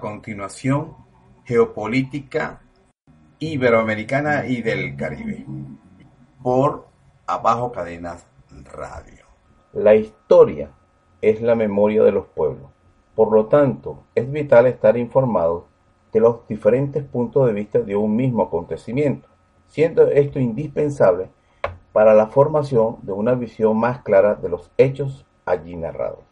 Continuación, 0.00 0.96
Geopolítica 1.44 2.62
Iberoamericana 3.38 4.46
y 4.46 4.62
del 4.62 4.96
Caribe, 4.96 5.44
por 6.42 6.86
Abajo 7.26 7.70
Cadenas 7.70 8.26
Radio. 8.64 9.26
La 9.74 9.94
historia 9.94 10.70
es 11.20 11.42
la 11.42 11.54
memoria 11.54 12.02
de 12.02 12.12
los 12.12 12.26
pueblos. 12.26 12.70
Por 13.14 13.32
lo 13.32 13.46
tanto, 13.46 14.04
es 14.14 14.30
vital 14.30 14.66
estar 14.66 14.96
informado 14.96 15.68
de 16.12 16.20
los 16.20 16.48
diferentes 16.48 17.04
puntos 17.04 17.46
de 17.46 17.52
vista 17.52 17.78
de 17.80 17.94
un 17.94 18.16
mismo 18.16 18.42
acontecimiento, 18.42 19.28
siendo 19.68 20.06
esto 20.06 20.38
indispensable 20.38 21.28
para 21.92 22.14
la 22.14 22.28
formación 22.28 22.98
de 23.02 23.12
una 23.12 23.34
visión 23.34 23.78
más 23.78 24.02
clara 24.02 24.34
de 24.34 24.48
los 24.48 24.70
hechos 24.78 25.26
allí 25.44 25.76
narrados. 25.76 26.24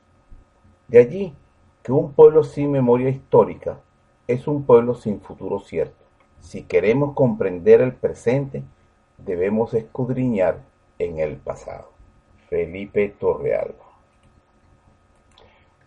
De 0.89 0.99
allí 0.99 1.35
que 1.85 1.93
un 1.93 2.15
pueblo 2.15 2.43
sin 2.45 2.73
memoria 2.73 3.11
histórica 3.11 3.79
es 4.27 4.49
un 4.49 4.65
pueblo 4.65 4.95
sin 4.95 5.21
futuro 5.21 5.61
cierto. 5.61 6.03
Si 6.41 6.63
queremos 6.63 7.13
comprender 7.13 7.83
el 7.83 7.95
presente, 7.95 8.63
debemos 9.19 9.75
escudriñar 9.75 10.63
en 10.99 11.19
el 11.19 11.37
pasado. 11.37 11.91
Felipe 12.49 13.11
Torrealba. 13.21 13.85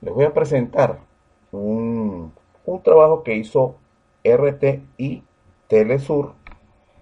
Les 0.01 0.13
voy 0.13 0.25
a 0.25 0.33
presentar 0.35 0.99
un, 1.51 2.31
un 2.65 2.83
trabajo 2.83 3.23
que 3.23 3.35
hizo 3.35 3.77
RTI 4.23 5.23
Telesur 5.67 6.33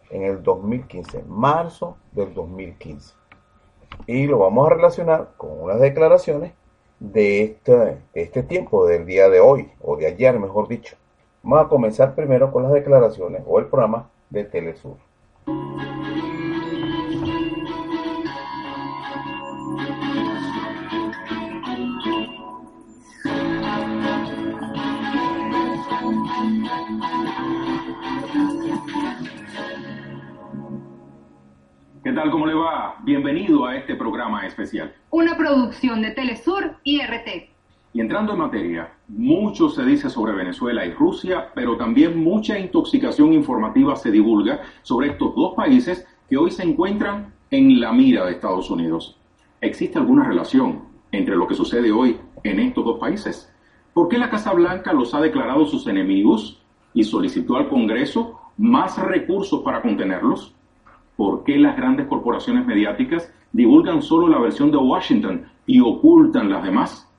en 0.10 0.24
el 0.24 0.42
2015, 0.42 1.24
marzo 1.28 1.98
del 2.14 2.34
2015. 2.34 3.14
Y 4.08 4.28
lo 4.28 4.40
vamos 4.40 4.68
a 4.68 4.74
relacionar 4.74 5.34
con 5.36 5.62
unas 5.64 5.82
declaraciones 5.82 6.54
de 7.00 7.44
este, 7.44 7.98
este 8.14 8.44
tiempo, 8.44 8.86
del 8.88 9.06
día 9.06 9.30
de 9.30 9.40
hoy, 9.40 9.70
o 9.82 9.98
de 9.98 10.08
ayer, 10.08 10.40
mejor 10.40 10.68
dicho. 10.68 10.96
Vamos 11.44 11.66
a 11.66 11.70
comenzar 11.70 12.16
primero 12.16 12.52
con 12.52 12.64
las 12.64 12.72
declaraciones 12.72 13.44
o 13.46 13.60
el 13.60 13.68
programa 13.68 14.10
de 14.30 14.46
Telesur. 14.46 14.98
¿Qué 32.06 32.12
tal? 32.12 32.30
¿Cómo 32.30 32.46
le 32.46 32.54
va? 32.54 32.98
Bienvenido 33.02 33.66
a 33.66 33.76
este 33.76 33.96
programa 33.96 34.46
especial. 34.46 34.94
Una 35.10 35.36
producción 35.36 36.04
de 36.04 36.12
Telesur 36.12 36.76
y 36.84 37.02
RT. 37.02 37.50
Y 37.94 38.00
entrando 38.00 38.34
en 38.34 38.38
materia, 38.38 38.94
mucho 39.08 39.70
se 39.70 39.84
dice 39.84 40.12
sobre 40.12 40.34
Venezuela 40.34 40.86
y 40.86 40.92
Rusia, 40.92 41.50
pero 41.56 41.78
también 41.78 42.24
mucha 42.24 42.60
intoxicación 42.60 43.34
informativa 43.34 43.96
se 43.96 44.12
divulga 44.12 44.62
sobre 44.84 45.08
estos 45.08 45.34
dos 45.34 45.56
países 45.56 46.06
que 46.30 46.38
hoy 46.38 46.52
se 46.52 46.62
encuentran 46.62 47.34
en 47.50 47.82
la 47.82 47.92
mira 47.92 48.24
de 48.24 48.34
Estados 48.34 48.70
Unidos. 48.70 49.18
¿Existe 49.60 49.98
alguna 49.98 50.26
relación 50.26 50.84
entre 51.12 51.36
lo 51.36 51.48
que 51.48 51.56
sucede 51.56 51.92
hoy 51.92 52.20
en 52.44 52.60
estos 52.60 52.86
dos 52.86 53.00
países? 53.00 53.52
¿Por 53.96 54.10
qué 54.10 54.20
la 54.20 54.30
Casa 54.30 54.54
Blanca 54.54 54.94
los 54.94 55.16
ha 55.16 55.22
declarado 55.22 55.66
sus 55.66 55.88
enemigos 55.88 56.62
y 56.94 57.04
solicitó 57.04 57.58
al 57.58 57.68
Congreso 57.68 58.40
más 58.58 58.96
recursos 59.00 59.64
para 59.64 59.82
contenerlos? 59.82 60.55
¿Por 61.16 61.44
qué 61.44 61.58
las 61.58 61.78
grandes 61.78 62.08
corporaciones 62.08 62.66
mediáticas 62.66 63.34
divulgan 63.54 64.02
solo 64.02 64.28
la 64.28 64.40
versión 64.40 64.72
de 64.72 64.78
Washington 64.78 65.46
y 65.66 65.80
ocultan 65.80 66.50
las 66.50 66.64
demás? 66.64 67.10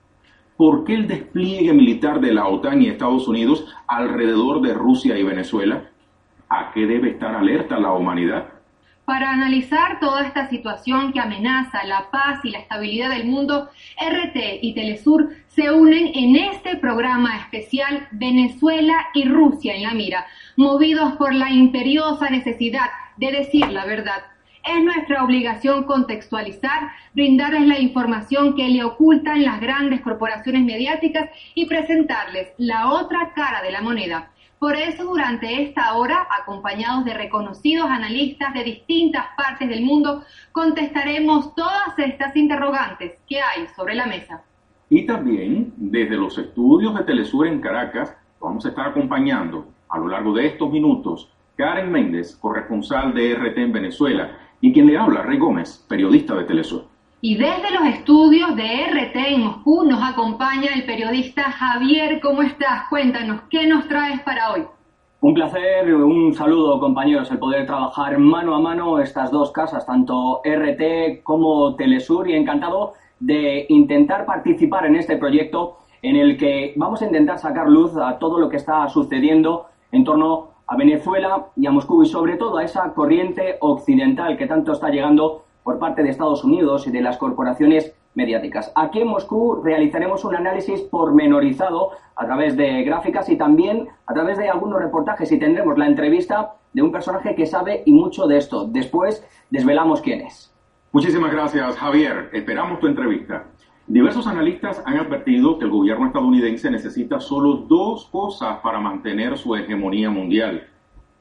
¿Por 0.57 0.85
qué 0.85 0.95
el 0.95 1.07
despliegue 1.07 1.73
militar 1.73 2.21
de 2.21 2.33
la 2.33 2.47
OTAN 2.47 2.83
y 2.83 2.89
Estados 2.89 3.29
Unidos 3.29 3.67
alrededor 3.87 4.61
de 4.61 4.75
Rusia 4.75 5.19
y 5.19 5.23
Venezuela? 5.23 5.91
¿A 6.49 6.73
qué 6.73 6.87
debe 6.87 7.11
estar 7.11 7.35
alerta 7.35 7.79
la 7.79 7.93
humanidad? 7.93 8.49
Para 9.07 9.31
analizar 9.31 10.01
toda 10.01 10.27
esta 10.27 10.49
situación 10.49 11.13
que 11.13 11.21
amenaza 11.21 11.85
la 11.85 12.11
paz 12.11 12.45
y 12.45 12.51
la 12.51 12.59
estabilidad 12.59 13.11
del 13.11 13.27
mundo, 13.27 13.71
RT 14.01 14.59
y 14.63 14.75
Telesur 14.75 15.29
se 15.47 15.71
unen 15.71 16.11
en 16.13 16.37
este 16.37 16.77
programa 16.77 17.37
especial 17.39 18.09
Venezuela 18.11 18.95
y 19.15 19.29
Rusia 19.29 19.77
en 19.77 19.85
la 19.85 19.95
mira, 19.95 20.27
movidos 20.57 21.13
por 21.13 21.33
la 21.35 21.51
imperiosa 21.51 22.31
necesidad 22.31 22.89
de 23.17 23.33
decir 23.33 23.69
la 23.69 23.85
verdad. 23.87 24.23
Es 24.65 24.83
nuestra 24.83 25.23
obligación 25.23 25.85
contextualizar, 25.85 26.91
brindarles 27.15 27.67
la 27.67 27.79
información 27.79 28.57
que 28.57 28.69
le 28.69 28.83
ocultan 28.83 29.45
las 29.45 29.61
grandes 29.61 30.01
corporaciones 30.01 30.65
mediáticas 30.65 31.31
y 31.55 31.67
presentarles 31.67 32.49
la 32.59 32.91
otra 32.91 33.33
cara 33.35 33.63
de 33.63 33.71
la 33.71 33.81
moneda. 33.81 34.31
Por 34.59 34.75
eso, 34.75 35.05
durante 35.05 35.63
esta 35.63 35.95
hora, 35.95 36.27
acompañados 36.41 37.05
de 37.05 37.15
reconocidos 37.15 37.89
analistas 37.89 38.55
de 38.55 38.65
distintas 38.65 39.27
partes 39.37 39.69
del 39.69 39.85
mundo, 39.85 40.25
contestaremos 40.51 41.55
todas 41.55 41.97
estas 41.99 42.35
interrogantes 42.35 43.13
que 43.29 43.41
hay 43.41 43.67
sobre 43.77 43.95
la 43.95 44.07
mesa. 44.07 44.43
Y 44.89 45.05
también, 45.05 45.75
desde 45.77 46.17
los 46.17 46.39
estudios 46.39 46.95
de 46.95 47.05
Telesur 47.05 47.47
en 47.47 47.61
Caracas, 47.61 48.17
vamos 48.41 48.65
a 48.65 48.71
estar 48.71 48.89
acompañando 48.89 49.69
a 49.89 49.99
lo 49.99 50.09
largo 50.09 50.33
de 50.33 50.47
estos 50.47 50.71
minutos 50.71 51.31
Karen 51.57 51.91
Méndez, 51.91 52.37
corresponsal 52.37 53.15
de 53.15 53.35
RT 53.35 53.59
en 53.59 53.73
Venezuela, 53.73 54.31
y 54.61 54.75
quien 54.75 54.87
le 54.87 54.99
habla, 54.99 55.23
Rey 55.23 55.39
Gómez, 55.39 55.85
periodista 55.89 56.35
de 56.35 56.45
Telesur. 56.45 56.85
Y 57.23 57.37
desde 57.37 57.71
los 57.73 57.87
estudios 57.95 58.55
de 58.57 58.63
RT 58.63 59.17
en 59.17 59.45
Moscú 59.45 59.85
nos 59.85 60.03
acompaña 60.03 60.75
el 60.75 60.85
periodista 60.85 61.45
Javier. 61.45 62.21
¿Cómo 62.21 62.43
estás? 62.43 62.89
Cuéntanos, 62.91 63.41
¿qué 63.49 63.67
nos 63.67 63.89
traes 63.89 64.21
para 64.21 64.53
hoy? 64.53 64.65
Un 65.23 65.33
placer, 65.33 65.95
un 65.95 66.35
saludo 66.35 66.79
compañeros, 66.79 67.31
el 67.31 67.39
poder 67.39 67.67
trabajar 67.67 68.19
mano 68.19 68.55
a 68.55 68.61
mano 68.61 69.01
estas 69.01 69.31
dos 69.31 69.51
casas, 69.51 69.87
tanto 69.87 70.43
RT 70.45 71.23
como 71.23 71.75
Telesur, 71.75 72.29
y 72.29 72.35
encantado 72.35 72.93
de 73.19 73.65
intentar 73.71 74.27
participar 74.27 74.85
en 74.85 74.97
este 74.97 75.17
proyecto 75.17 75.79
en 76.03 76.17
el 76.17 76.37
que 76.37 76.75
vamos 76.77 77.01
a 77.01 77.07
intentar 77.07 77.39
sacar 77.39 77.67
luz 77.67 77.97
a 77.97 78.19
todo 78.19 78.39
lo 78.39 78.51
que 78.51 78.59
está 78.59 78.87
sucediendo 78.91 79.69
en 79.91 80.05
torno 80.05 80.56
a 80.67 80.77
Venezuela 80.77 81.47
y 81.57 81.67
a 81.67 81.71
Moscú 81.71 82.03
y 82.03 82.07
sobre 82.07 82.37
todo 82.37 82.59
a 82.59 82.65
esa 82.65 82.93
corriente 82.95 83.57
occidental 83.61 84.37
que 84.37 84.47
tanto 84.47 84.73
está 84.73 84.91
llegando 84.91 85.45
por 85.63 85.79
parte 85.79 86.03
de 86.03 86.11
Estados 86.11 86.45
Unidos 86.45 86.87
y 86.87 86.91
de 86.91 87.01
las 87.01 87.19
corporaciones 87.19 87.95
mediáticas. 88.15 88.73
Aquí 88.75 89.01
en 89.01 89.09
Moscú 89.09 89.63
realizaremos 89.63 90.25
un 90.25 90.35
análisis 90.35 90.81
pormenorizado 90.81 91.91
a 92.17 92.25
través 92.25 92.57
de 92.57 92.83
gráficas 92.83 93.29
y 93.29 93.37
también 93.37 93.89
a 94.07 94.15
través 94.15 94.39
de 94.39 94.49
algunos 94.49 94.81
reportajes 94.81 95.31
y 95.33 95.39
tendremos 95.39 95.77
la 95.79 95.87
entrevista 95.87 96.55
de 96.73 96.83
un 96.83 96.91
personaje 96.91 97.35
que 97.35 97.47
sabe 97.47 97.83
y 97.85 97.93
mucho 97.93 98.27
de 98.27 98.39
esto. 98.39 98.67
Después 98.67 99.25
desvelamos 99.51 100.01
quién 100.01 100.23
es. 100.23 100.53
Muchísimas 100.93 101.31
gracias, 101.33 101.77
Javier. 101.77 102.31
Esperamos 102.33 102.81
tu 102.81 102.87
entrevista. 102.87 103.45
Diversos 103.89 104.27
analistas 104.27 104.83
han 104.85 104.99
advertido 104.99 105.59
que 105.59 105.65
el 105.65 105.71
gobierno 105.71 106.07
estadounidense 106.07 106.69
necesita 106.73 107.21
solo 107.21 107.55
dos 107.69 108.07
cosas 108.07 108.59
para 108.59 108.81
mantener 108.81 109.39
su 109.39 109.55
hegemonía 109.55 110.11
mundial, 110.11 110.67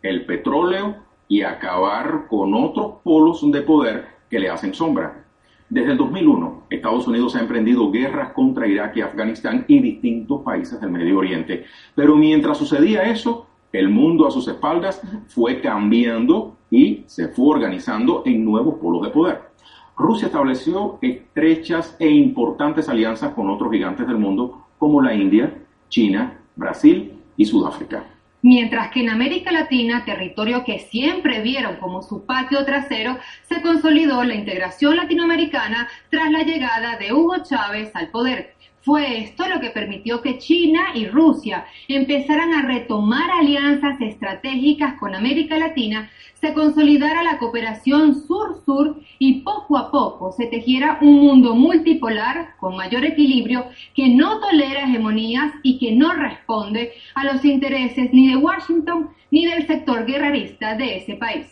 el 0.02 0.26
petróleo 0.26 0.96
y 1.28 1.44
acabar 1.44 2.26
con 2.28 2.56
otros 2.56 2.96
polos 3.04 3.40
de 3.52 3.62
poder 3.62 4.08
que 4.32 4.40
le 4.40 4.50
hacen 4.50 4.74
sombra. 4.74 5.26
Desde 5.70 5.92
el 5.92 5.98
2001, 5.98 6.64
Estados 6.72 7.08
Unidos 7.08 7.36
ha 7.36 7.42
emprendido 7.42 7.92
guerras 7.92 8.34
contra 8.34 8.68
Irak 8.68 8.98
y 8.98 9.02
Afganistán 9.02 9.66
y 9.68 9.80
distintos 9.80 10.42
países 10.42 10.82
del 10.82 10.90
Medio 10.90 11.20
Oriente. 11.20 11.66
Pero 11.94 12.16
mientras 12.16 12.58
sucedía 12.58 13.04
eso, 13.04 13.46
el 13.74 13.90
mundo 13.90 14.28
a 14.28 14.32
sus 14.32 14.48
espaldas 14.48 15.04
fue 15.28 15.62
cambiando 15.62 16.58
y 16.72 17.04
se 17.06 17.28
fue 17.28 17.58
organizando 17.58 18.24
en 18.26 18.44
nuevos 18.44 18.80
polos 18.80 19.04
de 19.04 19.10
poder. 19.10 19.55
Rusia 19.98 20.28
estableció 20.28 21.00
estrechas 21.02 21.96
e 22.00 22.10
importantes 22.10 22.90
alianzas 22.90 23.34
con 23.34 23.50
otros 23.50 23.72
gigantes 23.72 24.06
del 24.08 24.18
mundo 24.18 24.68
como 24.78 25.02
la 25.02 25.14
India, 25.14 25.54
China, 25.90 26.38
Brasil 26.56 27.14
y 27.38 27.46
Sudáfrica. 27.46 28.04
Mientras 28.42 28.92
que 28.92 29.00
en 29.02 29.10
América 29.10 29.52
Latina, 29.52 30.04
territorio 30.06 30.64
que 30.64 30.78
siempre 30.78 31.42
vieron 31.42 31.78
como 31.78 32.04
su 32.04 32.26
patio 32.26 32.64
trasero, 32.64 33.18
se 33.50 33.62
consolidó 33.62 34.24
la 34.24 34.36
integración 34.36 34.98
latinoamericana 34.98 35.88
tras 36.12 36.30
la 36.30 36.44
llegada 36.44 36.98
de 36.98 37.12
Hugo 37.12 37.38
Chávez 37.42 37.90
al 37.96 38.10
poder. 38.10 38.55
Fue 38.86 39.22
esto 39.24 39.48
lo 39.48 39.60
que 39.60 39.72
permitió 39.72 40.22
que 40.22 40.38
China 40.38 40.90
y 40.94 41.08
Rusia 41.08 41.66
empezaran 41.88 42.54
a 42.54 42.62
retomar 42.62 43.32
alianzas 43.32 44.00
estratégicas 44.00 45.00
con 45.00 45.16
América 45.16 45.58
Latina, 45.58 46.12
se 46.36 46.54
consolidara 46.54 47.24
la 47.24 47.40
cooperación 47.40 48.14
sur-sur 48.14 49.02
y 49.18 49.42
poco 49.42 49.76
a 49.80 49.90
poco 49.90 50.32
se 50.34 50.46
tejiera 50.46 51.00
un 51.02 51.16
mundo 51.16 51.56
multipolar 51.56 52.56
con 52.60 52.78
mayor 52.78 53.04
equilibrio 53.06 53.66
que 53.96 54.10
no 54.10 54.40
tolera 54.40 54.84
hegemonías 54.84 55.52
y 55.64 55.80
que 55.80 55.96
no 55.96 56.14
responde 56.14 56.92
a 57.16 57.24
los 57.24 57.44
intereses 57.44 58.14
ni 58.14 58.30
de 58.30 58.36
Washington 58.36 59.10
ni 59.32 59.48
del 59.48 59.66
sector 59.66 60.06
guerrerista 60.06 60.76
de 60.76 60.98
ese 60.98 61.16
país. 61.16 61.48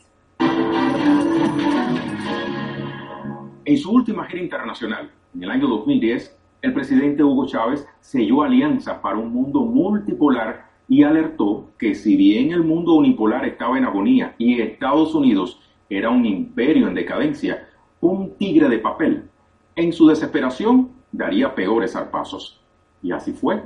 En 3.66 3.78
su 3.80 3.92
última 3.92 4.26
gira 4.26 4.44
internacional, 4.44 5.10
en 5.34 5.44
el 5.44 5.50
año 5.50 5.68
2010, 5.68 6.43
el 6.64 6.74
presidente 6.74 7.22
Hugo 7.22 7.46
Chávez 7.46 7.86
selló 8.00 8.42
alianzas 8.42 8.98
para 9.00 9.18
un 9.18 9.34
mundo 9.34 9.60
multipolar 9.60 10.66
y 10.88 11.04
alertó 11.04 11.70
que 11.78 11.94
si 11.94 12.16
bien 12.16 12.52
el 12.52 12.64
mundo 12.64 12.94
unipolar 12.94 13.46
estaba 13.46 13.78
en 13.78 13.84
agonía 13.84 14.34
y 14.38 14.62
Estados 14.62 15.14
Unidos 15.14 15.60
era 15.90 16.10
un 16.10 16.26
imperio 16.26 16.88
en 16.88 16.96
decadencia, 16.96 17.68
un 18.00 18.38
tigre 18.38 18.70
de 18.70 18.80
papel, 18.80 19.30
en 19.76 19.92
su 19.92 20.08
desesperación 20.08 20.90
daría 21.12 21.54
peores 21.54 21.92
zarpazos. 21.94 22.62
Y 23.02 23.12
así 23.12 23.34
fue. 23.34 23.62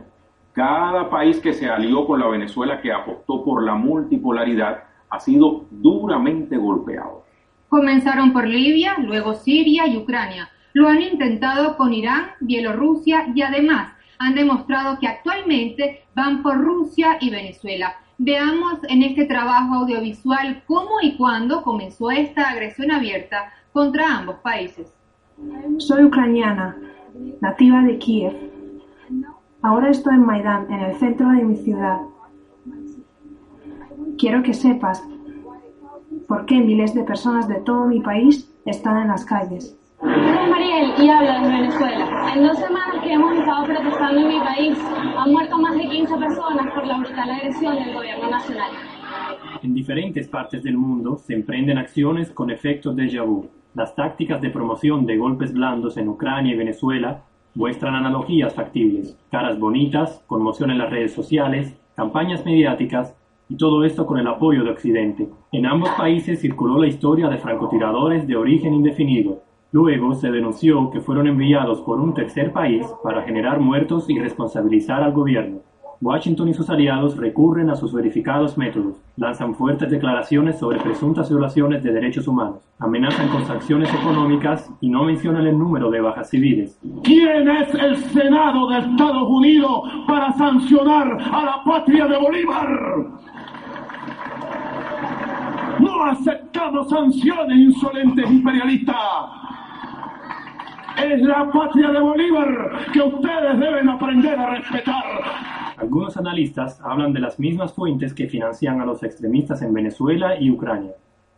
Cada 0.54 1.08
país 1.12 1.40
que 1.40 1.54
se 1.54 1.70
alió 1.70 2.08
con 2.08 2.20
la 2.20 2.28
Venezuela 2.28 2.82
que 2.82 2.92
apostó 2.92 3.44
por 3.46 3.64
la 3.64 3.76
multipolaridad 3.76 4.86
ha 5.12 5.20
sido 5.20 5.66
duramente 5.70 6.58
golpeado. 6.58 7.26
Comenzaron 7.70 8.34
por 8.34 8.48
Libia, 8.48 8.96
luego 8.98 9.36
Siria 9.36 9.86
y 9.86 9.98
Ucrania 9.98 10.50
lo 10.74 10.88
han 10.88 11.02
intentado 11.02 11.78
con 11.78 11.94
Irán, 11.94 12.32
Bielorrusia 12.40 13.28
y 13.34 13.42
además 13.42 13.94
han 14.20 14.36
demostrado 14.36 15.00
que 15.00 15.08
actualmente 15.08 16.04
van 16.16 16.42
por 16.42 16.58
Rusia 16.58 17.18
y 17.22 17.30
Venezuela. 17.30 17.96
Veamos 18.18 18.80
en 18.90 19.04
este 19.04 19.26
trabajo 19.26 19.76
audiovisual 19.76 20.64
cómo 20.66 21.02
y 21.02 21.16
cuándo 21.18 21.62
comenzó 21.62 22.10
esta 22.10 22.50
agresión 22.50 22.92
abierta 22.92 23.52
contra 23.72 24.18
ambos 24.18 24.38
países. 24.38 24.92
Soy 25.78 26.04
ucraniana, 26.04 26.76
nativa 27.42 27.84
de 27.84 27.98
Kiev. 28.00 28.34
Ahora 29.62 29.90
estoy 29.90 30.16
en 30.16 30.26
Maidán, 30.26 30.72
en 30.72 30.80
el 30.80 30.96
centro 30.96 31.30
de 31.30 31.44
mi 31.44 31.58
ciudad. 31.58 32.00
Quiero 34.18 34.42
que 34.42 34.56
sepas 34.56 35.04
por 36.28 36.46
qué 36.46 36.60
miles 36.60 36.96
de 36.96 37.04
personas 37.04 37.48
de 37.48 37.60
todo 37.62 37.86
mi 37.86 38.02
país 38.02 38.52
están 38.66 38.98
en 38.98 39.10
las 39.10 39.26
calles. 39.26 39.78
Soy 40.00 40.50
Mariel 40.50 40.92
y 41.00 41.10
hablo 41.10 41.48
de 41.48 41.56
Venezuela. 41.56 42.32
En 42.36 42.44
dos 42.44 42.58
semanas 42.60 43.04
que 43.04 43.14
hemos 43.14 43.36
estado 43.36 43.66
protestando 43.66 44.22
en 44.22 44.28
mi 44.28 44.40
país, 44.40 44.78
han 45.18 45.32
muerto 45.32 45.58
más 45.58 45.76
de 45.76 45.90
15 45.90 46.18
personas 46.18 46.74
por 46.74 46.86
la 46.86 47.00
brutal 47.00 47.32
agresión 47.32 47.76
del 47.76 47.94
gobierno 47.96 48.30
nacional. 48.30 48.72
En 49.64 49.74
diferentes 49.74 50.28
partes 50.28 50.62
del 50.62 50.78
mundo 50.78 51.18
se 51.18 51.34
emprenden 51.34 51.80
acciones 51.80 52.30
con 52.30 52.52
efectos 52.52 52.96
déjà 52.96 53.26
vu. 53.26 53.50
Las 53.74 53.96
tácticas 53.96 54.40
de 54.40 54.52
promoción 54.52 55.08
de 55.08 55.18
golpes 55.18 55.52
blandos 55.52 55.98
en 55.98 56.10
Ucrania 56.10 56.54
y 56.54 56.58
Venezuela 56.58 57.24
muestran 57.56 57.96
analogías 57.96 58.54
factibles, 58.54 59.18
caras 59.32 59.58
bonitas, 59.58 60.24
conmoción 60.28 60.70
en 60.70 60.78
las 60.78 60.92
redes 60.92 61.14
sociales, 61.14 61.76
campañas 61.96 62.46
mediáticas 62.46 63.16
y 63.50 63.56
todo 63.56 63.84
esto 63.84 64.06
con 64.06 64.20
el 64.20 64.28
apoyo 64.28 64.64
de 64.64 64.72
Occidente. 64.72 65.28
En 65.52 65.66
ambos 65.66 65.90
países 65.98 66.40
circuló 66.40 66.80
la 66.80 66.88
historia 66.88 67.30
de 67.30 67.38
francotiradores 67.38 68.28
de 68.28 68.36
origen 68.36 68.76
indefinido, 68.76 69.42
Luego 69.78 70.16
se 70.16 70.32
denunció 70.32 70.90
que 70.90 71.02
fueron 71.02 71.28
enviados 71.28 71.82
por 71.82 72.00
un 72.00 72.12
tercer 72.16 72.52
país 72.52 72.84
para 73.04 73.22
generar 73.22 73.60
muertos 73.60 74.10
y 74.10 74.18
responsabilizar 74.18 75.04
al 75.04 75.12
gobierno. 75.12 75.60
Washington 76.02 76.48
y 76.48 76.56
sus 76.56 76.68
aliados 76.72 77.16
recurren 77.16 77.70
a 77.70 77.76
sus 77.76 77.94
verificados 77.94 78.58
métodos, 78.58 78.96
lanzan 79.18 79.54
fuertes 79.54 79.92
declaraciones 79.92 80.58
sobre 80.58 80.80
presuntas 80.80 81.30
violaciones 81.30 81.84
de 81.84 81.94
derechos 81.94 82.28
humanos, 82.28 82.64
amenazan 82.80 83.30
con 83.30 83.46
sanciones 83.46 83.94
económicas 83.94 84.68
y 84.82 84.90
no 84.90 85.04
mencionan 85.04 85.46
el 85.46 85.60
número 85.60 85.92
de 85.92 86.02
bajas 86.02 86.32
civiles. 86.32 86.80
¿Quién 87.04 87.48
es 87.48 87.72
el 87.76 87.98
Senado 87.98 88.70
de 88.70 88.80
Estados 88.80 89.30
Unidos 89.30 89.82
para 90.08 90.34
sancionar 90.34 91.20
a 91.22 91.46
la 91.46 91.64
patria 91.64 92.08
de 92.08 92.18
Bolívar? 92.18 92.68
No 95.80 96.04
aceptamos 96.06 96.90
sanciones 96.90 97.58
insolentes 97.60 98.28
imperialistas 98.28 98.96
es 101.04 101.22
la 101.22 101.50
patria 101.52 101.92
de 101.92 102.00
Bolívar 102.00 102.72
que 102.92 103.02
ustedes 103.02 103.60
deben 103.60 103.88
aprender 103.88 104.38
a 104.40 104.50
respetar. 104.50 105.04
Algunos 105.78 106.18
analistas 106.18 106.82
hablan 106.84 107.14
de 107.14 107.20
las 107.20 107.40
mismas 107.40 107.72
fuentes 107.74 108.14
que 108.14 108.28
financian 108.28 108.82
a 108.82 108.86
los 108.86 109.04
extremistas 109.04 109.62
en 109.62 109.74
Venezuela 109.74 110.40
y 110.40 110.50
Ucrania. 110.50 110.94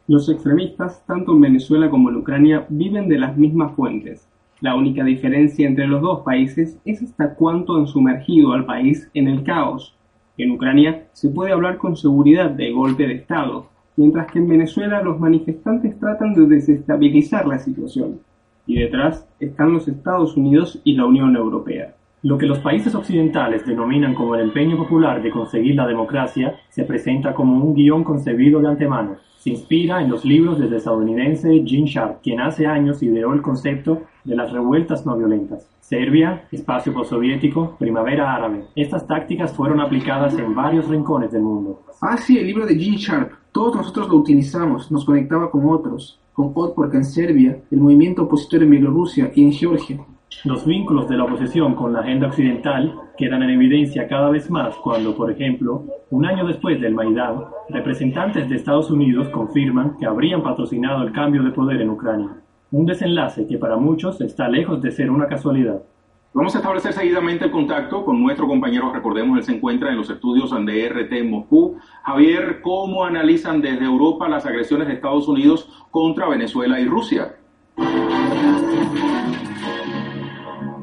Los 0.07 0.29
extremistas, 0.29 1.03
tanto 1.06 1.33
en 1.33 1.41
Venezuela 1.41 1.89
como 1.89 2.09
en 2.09 2.15
Ucrania, 2.15 2.65
viven 2.69 3.09
de 3.09 3.19
las 3.19 3.38
mismas 3.38 3.73
fuentes. 3.75 4.27
La 4.61 4.75
única 4.75 5.03
diferencia 5.03 5.67
entre 5.67 5.88
los 5.88 6.01
dos 6.01 6.21
países 6.21 6.79
es 6.85 7.01
hasta 7.03 7.35
cuánto 7.35 7.75
han 7.75 7.88
sumergido 7.88 8.53
al 8.53 8.65
país 8.65 9.09
en 9.13 9.27
el 9.27 9.44
caos. 9.44 9.95
En 10.38 10.51
Ucrania 10.51 11.07
se 11.11 11.29
puede 11.29 11.51
hablar 11.51 11.77
con 11.77 11.97
seguridad 11.97 12.50
de 12.50 12.71
golpe 12.71 13.07
de 13.07 13.15
Estado, 13.15 13.67
mientras 13.97 14.31
que 14.31 14.39
en 14.39 14.47
Venezuela 14.47 15.01
los 15.01 15.19
manifestantes 15.19 16.00
tratan 16.00 16.33
de 16.33 16.47
desestabilizar 16.47 17.45
la 17.45 17.59
situación 17.59 18.19
y 18.69 18.75
detrás 18.75 19.27
están 19.39 19.74
los 19.74 19.88
Estados 19.88 20.38
Unidos 20.38 20.80
y 20.83 20.94
la 20.94 21.07
Unión 21.07 21.36
Europea. 21.36 21.95
Lo 22.21 22.38
que 22.38 22.45
los 22.45 22.60
países 22.60 22.94
occidentales 22.94 23.66
denominan 23.66 24.13
como 24.13 24.36
el 24.36 24.42
empeño 24.42 24.77
popular 24.77 25.24
de 25.24 25.31
conseguir 25.31 25.74
la 25.74 25.88
democracia 25.88 26.54
se 26.69 26.83
presenta 26.83 27.33
como 27.33 27.66
un 27.66 27.74
guion 27.74 28.04
concebido 28.04 28.62
de 28.62 28.68
antemano. 28.68 29.16
Se 29.38 29.50
inspira 29.50 30.04
en 30.04 30.12
los 30.12 30.24
libros 30.24 30.60
del 30.60 30.71
estadounidense 30.71 31.63
Gene 31.66 31.88
Sharp, 31.88 32.21
quien 32.21 32.42
hace 32.42 32.68
años 32.68 33.01
ideó 33.01 33.33
el 33.33 33.42
concepto 33.42 34.04
de 34.24 34.36
las 34.36 34.51
revueltas 34.51 35.04
no 35.04 35.18
violentas. 35.18 35.68
Serbia, 35.80 36.44
espacio 36.51 36.94
postsoviético, 36.94 37.75
primavera 37.80 38.36
árabe. 38.36 38.66
Estas 38.75 39.07
tácticas 39.07 39.51
fueron 39.51 39.80
aplicadas 39.80 40.38
en 40.38 40.54
varios 40.54 40.88
rincones 40.88 41.31
del 41.31 41.42
mundo. 41.42 41.81
Ah, 42.01 42.18
sí, 42.18 42.38
el 42.38 42.45
libro 42.45 42.68
de 42.68 42.77
Gene 42.77 42.98
Sharp. 42.98 43.31
Todos 43.51 43.77
nosotros 43.77 44.10
lo 44.10 44.18
utilizamos, 44.18 44.92
nos 44.92 45.06
conectaba 45.06 45.50
con 45.50 45.68
otros 45.68 46.19
con 46.39 46.53
Otpork 46.56 46.94
en 46.95 47.03
Serbia, 47.03 47.59
el 47.69 47.81
movimiento 47.81 48.24
opositor 48.24 48.63
en 48.63 48.69
Bielorrusia 48.69 49.30
y 49.36 49.44
en 49.44 49.51
Georgia. 49.51 50.00
Los 50.45 50.65
vínculos 50.65 51.09
de 51.09 51.18
la 51.18 51.25
oposición 51.25 51.75
con 51.75 51.91
la 51.91 52.00
agenda 52.00 52.27
occidental 52.27 52.95
quedan 53.18 53.44
en 53.44 53.49
evidencia 53.49 54.07
cada 54.07 54.30
vez 54.30 54.49
más 54.49 54.73
cuando, 54.78 55.14
por 55.18 55.30
ejemplo, 55.30 55.83
un 56.11 56.25
año 56.25 56.47
después 56.47 56.80
del 56.80 56.95
Maidán, 56.95 57.44
representantes 57.68 58.47
de 58.47 58.56
Estados 58.56 58.90
Unidos 58.90 59.28
confirman 59.28 59.97
que 59.97 60.06
habrían 60.06 60.42
patrocinado 60.42 61.04
el 61.04 61.11
cambio 61.11 61.44
de 61.44 61.52
poder 61.52 61.81
en 61.81 61.90
Ucrania. 61.90 62.30
Un 62.71 62.85
desenlace 62.85 63.45
que 63.45 63.57
para 63.57 63.75
muchos 63.75 64.21
está 64.21 64.47
lejos 64.47 64.81
de 64.81 64.92
ser 64.92 65.11
una 65.11 65.28
casualidad. 65.28 65.81
Vamos 66.31 66.54
a 66.54 66.59
establecer 66.59 66.94
seguidamente 66.94 67.45
el 67.45 67.52
contacto 67.52 68.06
con 68.06 68.21
nuestro 68.21 68.48
compañero, 68.48 68.94
recordemos, 68.94 69.40
él 69.40 69.44
se 69.44 69.56
encuentra 69.56 69.90
en 69.90 69.98
los 69.98 70.12
estudios 70.12 70.52
de 70.64 70.88
RT 70.88 71.12
en 71.14 71.31
Moscú. 71.31 71.80
Javier, 72.04 72.62
¿cómo 72.62 73.04
analizan 73.04 73.62
desde 73.62 73.86
Europa 73.86 74.30
las 74.30 74.45
agresiones 74.45 74.88
de 74.88 74.94
Estados 74.94 75.28
Unidos 75.28 75.88
contra 75.90 76.30
Venezuela 76.30 76.80
y 76.80 76.86
Rusia? 76.86 77.36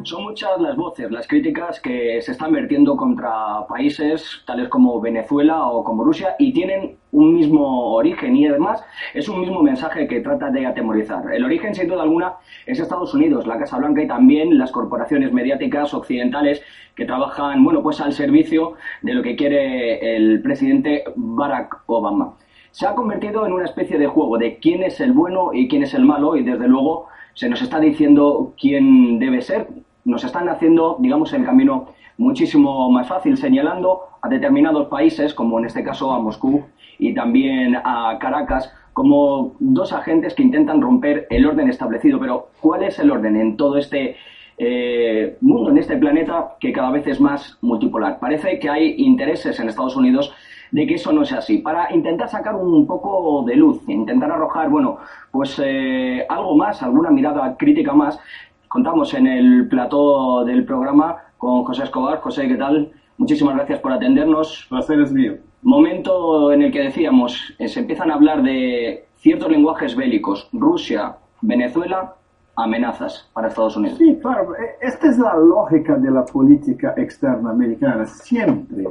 Son 0.06 0.22
muchas 0.22 0.60
las 0.60 0.76
voces, 0.76 1.10
las 1.10 1.26
críticas 1.26 1.80
que 1.80 2.22
se 2.22 2.30
están 2.30 2.52
vertiendo 2.52 2.96
contra 2.96 3.66
países 3.68 4.40
tales 4.46 4.68
como 4.68 5.00
Venezuela 5.00 5.66
o 5.66 5.82
como 5.82 6.04
Rusia 6.04 6.36
y 6.38 6.52
tienen 6.52 6.96
un 7.10 7.34
mismo 7.34 7.92
origen 7.92 8.36
y 8.36 8.46
además 8.46 8.84
es 9.14 9.28
un 9.28 9.40
mismo 9.40 9.64
mensaje 9.64 10.06
que 10.06 10.20
trata 10.20 10.48
de 10.52 10.64
atemorizar. 10.64 11.34
El 11.34 11.44
origen, 11.44 11.74
sin 11.74 11.88
duda 11.88 12.04
alguna, 12.04 12.34
es 12.66 12.78
Estados 12.78 13.14
Unidos, 13.14 13.48
la 13.48 13.58
Casa 13.58 13.78
Blanca 13.78 14.00
y 14.00 14.06
también 14.06 14.56
las 14.56 14.70
corporaciones 14.70 15.32
mediáticas 15.32 15.92
occidentales 15.92 16.62
que 16.94 17.04
trabajan, 17.04 17.64
bueno, 17.64 17.82
pues 17.82 18.00
al 18.00 18.12
servicio 18.12 18.74
de 19.02 19.12
lo 19.12 19.24
que 19.24 19.34
quiere 19.34 20.14
el 20.14 20.40
presidente 20.40 21.02
Barack 21.16 21.82
Obama. 21.86 22.36
Se 22.70 22.86
ha 22.86 22.94
convertido 22.94 23.44
en 23.44 23.54
una 23.54 23.64
especie 23.64 23.98
de 23.98 24.06
juego 24.06 24.38
de 24.38 24.60
quién 24.60 24.84
es 24.84 25.00
el 25.00 25.10
bueno 25.10 25.52
y 25.52 25.66
quién 25.66 25.82
es 25.82 25.94
el 25.94 26.04
malo 26.04 26.36
y 26.36 26.44
desde 26.44 26.68
luego 26.68 27.08
se 27.34 27.48
nos 27.48 27.60
está 27.60 27.80
diciendo 27.80 28.54
quién 28.56 29.18
debe 29.18 29.42
ser 29.42 29.66
nos 30.06 30.24
están 30.24 30.48
haciendo, 30.48 30.96
digamos, 31.00 31.32
el 31.32 31.44
camino 31.44 31.88
muchísimo 32.16 32.90
más 32.90 33.08
fácil, 33.08 33.36
señalando 33.36 34.02
a 34.22 34.28
determinados 34.28 34.86
países, 34.86 35.34
como 35.34 35.58
en 35.58 35.66
este 35.66 35.82
caso 35.82 36.12
a 36.12 36.20
Moscú 36.20 36.64
y 36.98 37.12
también 37.12 37.76
a 37.76 38.16
Caracas, 38.18 38.72
como 38.92 39.54
dos 39.58 39.92
agentes 39.92 40.34
que 40.34 40.44
intentan 40.44 40.80
romper 40.80 41.26
el 41.28 41.44
orden 41.44 41.68
establecido. 41.68 42.18
Pero, 42.20 42.50
¿cuál 42.60 42.84
es 42.84 42.98
el 43.00 43.10
orden 43.10 43.36
en 43.36 43.56
todo 43.56 43.76
este 43.76 44.16
eh, 44.56 45.36
mundo, 45.40 45.70
en 45.70 45.78
este 45.78 45.96
planeta 45.96 46.54
que 46.60 46.72
cada 46.72 46.90
vez 46.92 47.06
es 47.08 47.20
más 47.20 47.58
multipolar? 47.60 48.20
Parece 48.20 48.60
que 48.60 48.70
hay 48.70 48.94
intereses 48.98 49.58
en 49.58 49.68
Estados 49.68 49.96
Unidos 49.96 50.32
de 50.70 50.86
que 50.86 50.94
eso 50.94 51.12
no 51.12 51.24
sea 51.24 51.38
así, 51.38 51.58
para 51.58 51.92
intentar 51.94 52.28
sacar 52.28 52.54
un 52.54 52.86
poco 52.86 53.44
de 53.44 53.56
luz, 53.56 53.80
intentar 53.88 54.30
arrojar, 54.30 54.68
bueno, 54.68 54.98
pues 55.30 55.60
eh, 55.64 56.26
algo 56.28 56.56
más, 56.56 56.82
alguna 56.82 57.10
mirada 57.10 57.56
crítica 57.56 57.92
más 57.92 58.18
Contamos 58.68 59.14
en 59.14 59.26
el 59.26 59.68
plató 59.68 60.44
del 60.44 60.64
programa 60.64 61.16
con 61.38 61.64
José 61.64 61.84
Escobar. 61.84 62.20
José, 62.20 62.48
¿qué 62.48 62.56
tal? 62.56 62.90
Muchísimas 63.18 63.54
gracias 63.54 63.78
por 63.80 63.92
atendernos. 63.92 64.66
Placer 64.68 65.00
es 65.00 65.12
mío. 65.12 65.34
Momento 65.62 66.52
en 66.52 66.62
el 66.62 66.72
que 66.72 66.80
decíamos, 66.80 67.54
eh, 67.58 67.68
se 67.68 67.80
empiezan 67.80 68.10
a 68.10 68.14
hablar 68.14 68.42
de 68.42 69.06
ciertos 69.16 69.50
lenguajes 69.50 69.96
bélicos. 69.96 70.48
Rusia, 70.52 71.16
Venezuela, 71.40 72.14
amenazas 72.56 73.28
para 73.32 73.48
Estados 73.48 73.76
Unidos. 73.76 73.98
Sí, 73.98 74.18
claro. 74.20 74.54
e- 74.56 74.86
Esta 74.86 75.08
es 75.08 75.18
la 75.18 75.34
lógica 75.36 75.96
de 75.96 76.10
la 76.10 76.24
política 76.24 76.94
externa 76.96 77.50
americana, 77.50 78.04
siempre. 78.06 78.84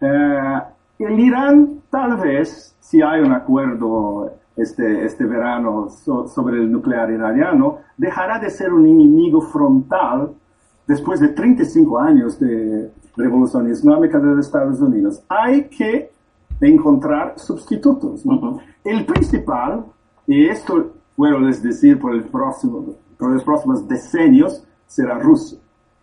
Eh, 0.00 0.60
el 0.98 1.18
Irán, 1.20 1.80
tal 1.90 2.16
vez, 2.16 2.76
si 2.80 3.00
hay 3.00 3.20
un 3.20 3.32
acuerdo 3.32 4.32
este, 4.60 5.04
este 5.04 5.24
verano 5.24 5.88
so- 5.88 6.26
sobre 6.28 6.58
el 6.58 6.70
nuclear 6.70 7.10
iraniano, 7.10 7.78
dejará 7.96 8.38
de 8.38 8.50
ser 8.50 8.72
un 8.72 8.86
enemigo 8.86 9.40
frontal 9.40 10.32
después 10.86 11.20
de 11.20 11.28
35 11.28 11.98
años 11.98 12.38
de 12.38 12.90
revolución 13.16 13.70
islámica 13.70 14.18
de 14.18 14.26
los 14.26 14.46
Estados 14.46 14.80
Unidos. 14.80 15.22
Hay 15.28 15.68
que 15.68 16.10
encontrar 16.60 17.34
sustitutos. 17.38 18.24
¿no? 18.26 18.58
El 18.84 19.04
principal, 19.06 19.84
y 20.26 20.46
esto 20.46 20.92
puedo 21.16 21.38
les 21.38 21.62
decir 21.62 21.98
por, 21.98 22.14
el 22.14 22.24
próximo, 22.24 22.94
por 23.18 23.30
los 23.32 23.44
próximos 23.44 23.86
decenios, 23.86 24.64
será 24.86 25.18
Rusia. 25.18 25.58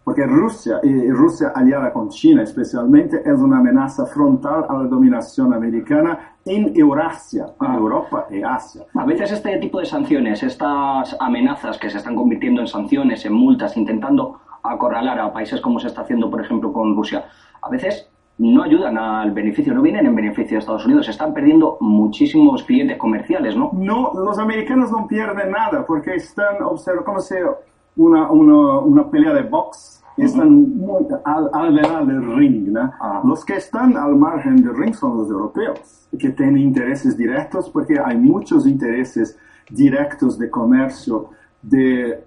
Porque 0.08 0.26
Rusia, 0.26 0.80
y 0.84 1.12
Rusia 1.12 1.52
aliada 1.54 1.92
con 1.92 2.08
China 2.08 2.42
especialmente, 2.42 3.22
es 3.26 3.38
una 3.42 3.58
amenaza 3.58 4.06
frontal 4.06 4.66
a 4.70 4.74
la 4.78 4.86
dominación 4.86 5.54
americana 5.54 6.38
en 6.46 6.72
Eurasia, 6.78 7.48
en 7.60 7.74
Europa 7.74 8.26
y 8.32 8.42
Asia. 8.42 8.84
A 8.94 9.04
veces 9.04 9.34
este 9.34 9.58
tipo 9.58 9.82
de 9.82 9.86
sanciones, 9.86 10.42
estas 10.44 11.14
amenazas 11.20 11.78
que 11.78 11.90
se 11.90 11.98
están 11.98 12.16
convirtiendo 12.16 12.62
en 12.62 12.68
sanciones, 12.68 13.26
en 13.26 13.34
multas, 13.34 13.76
intentando 13.76 14.40
acorralar 14.64 15.20
a 15.20 15.34
países 15.34 15.60
como 15.60 15.78
se 15.78 15.88
está 15.88 16.04
haciendo, 16.04 16.32
por 16.32 16.40
ejemplo, 16.40 16.72
con 16.72 16.96
Rusia, 16.96 17.26
a 17.62 17.70
veces 17.70 18.10
no 18.38 18.64
ayudan 18.64 18.98
al 18.98 19.32
beneficio, 19.32 19.74
no 19.74 19.82
vienen 19.82 20.06
en 20.06 20.16
beneficio 20.16 20.56
de 20.56 20.60
Estados 20.60 20.86
Unidos. 20.86 21.10
Están 21.10 21.34
perdiendo 21.34 21.78
muchísimos 21.82 22.64
clientes 22.64 22.98
comerciales, 22.98 23.58
¿no? 23.58 23.72
No, 23.74 24.14
los 24.14 24.40
americanos 24.40 24.90
no 24.90 25.06
pierden 25.06 25.52
nada 25.52 25.86
porque 25.86 26.16
están 26.16 26.64
observando, 26.64 27.04
como 27.04 27.20
si 27.20 27.36
una, 27.98 28.32
una, 28.32 28.80
una 28.80 29.10
pelea 29.10 29.34
de 29.34 29.44
box, 29.44 29.97
están 30.18 30.78
muy 30.78 31.06
al, 31.24 31.50
alrededor 31.54 32.08
del 32.08 32.36
ring. 32.36 32.72
¿no? 32.72 32.92
Los 33.24 33.46
que 33.46 33.56
están 33.56 33.96
al 33.98 34.16
margen 34.16 34.58
del 34.64 34.76
ring 34.76 34.94
son 34.94 35.18
los 35.18 35.30
europeos, 35.30 36.08
que 36.18 36.30
tienen 36.32 36.58
intereses 36.58 37.16
directos 37.16 37.70
porque 37.70 38.00
hay 38.04 38.18
muchos 38.18 38.66
intereses 38.66 39.38
directos 39.70 40.38
de 40.40 40.50
comercio 40.50 41.30
de 41.62 42.24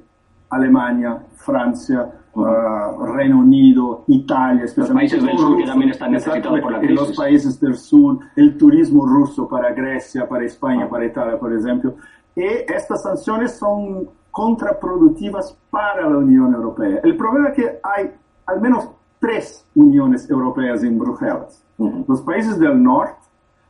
Alemania, 0.50 1.22
Francia, 1.36 2.10
ah, 2.36 2.96
Reino 3.14 3.38
Unido, 3.38 4.04
Italia, 4.08 4.64
especialmente 4.64 5.16
países 5.16 5.24
del 5.24 5.38
sur 5.38 5.56
que 5.56 5.64
también 5.64 5.90
están 5.90 6.12
necesitados 6.12 6.60
por 6.60 6.72
la 6.72 6.78
crisis. 6.80 6.96
Los 6.96 7.16
países 7.16 7.60
del 7.60 7.76
sur, 7.76 8.18
el 8.36 8.58
turismo 8.58 9.06
ruso 9.06 9.48
para 9.48 9.72
Grecia, 9.72 10.28
para 10.28 10.44
España, 10.44 10.88
para 10.88 11.06
Italia, 11.06 11.38
por 11.38 11.52
ejemplo. 11.52 11.94
Y 12.36 12.44
estas 12.44 13.02
sanciones 13.02 13.58
son 13.58 14.08
contraproductivas 14.30 15.56
para 15.70 16.08
la 16.08 16.18
Unión 16.18 16.54
Europea. 16.54 17.00
El 17.02 17.16
problema 17.16 17.48
es 17.48 17.54
que 17.54 17.80
hay 17.82 18.12
al 18.46 18.60
menos 18.60 18.88
tres 19.18 19.66
uniones 19.74 20.28
europeas 20.28 20.82
en 20.82 20.98
Bruselas. 20.98 21.64
Los 22.06 22.20
países 22.22 22.58
del 22.58 22.82
norte, 22.82 23.14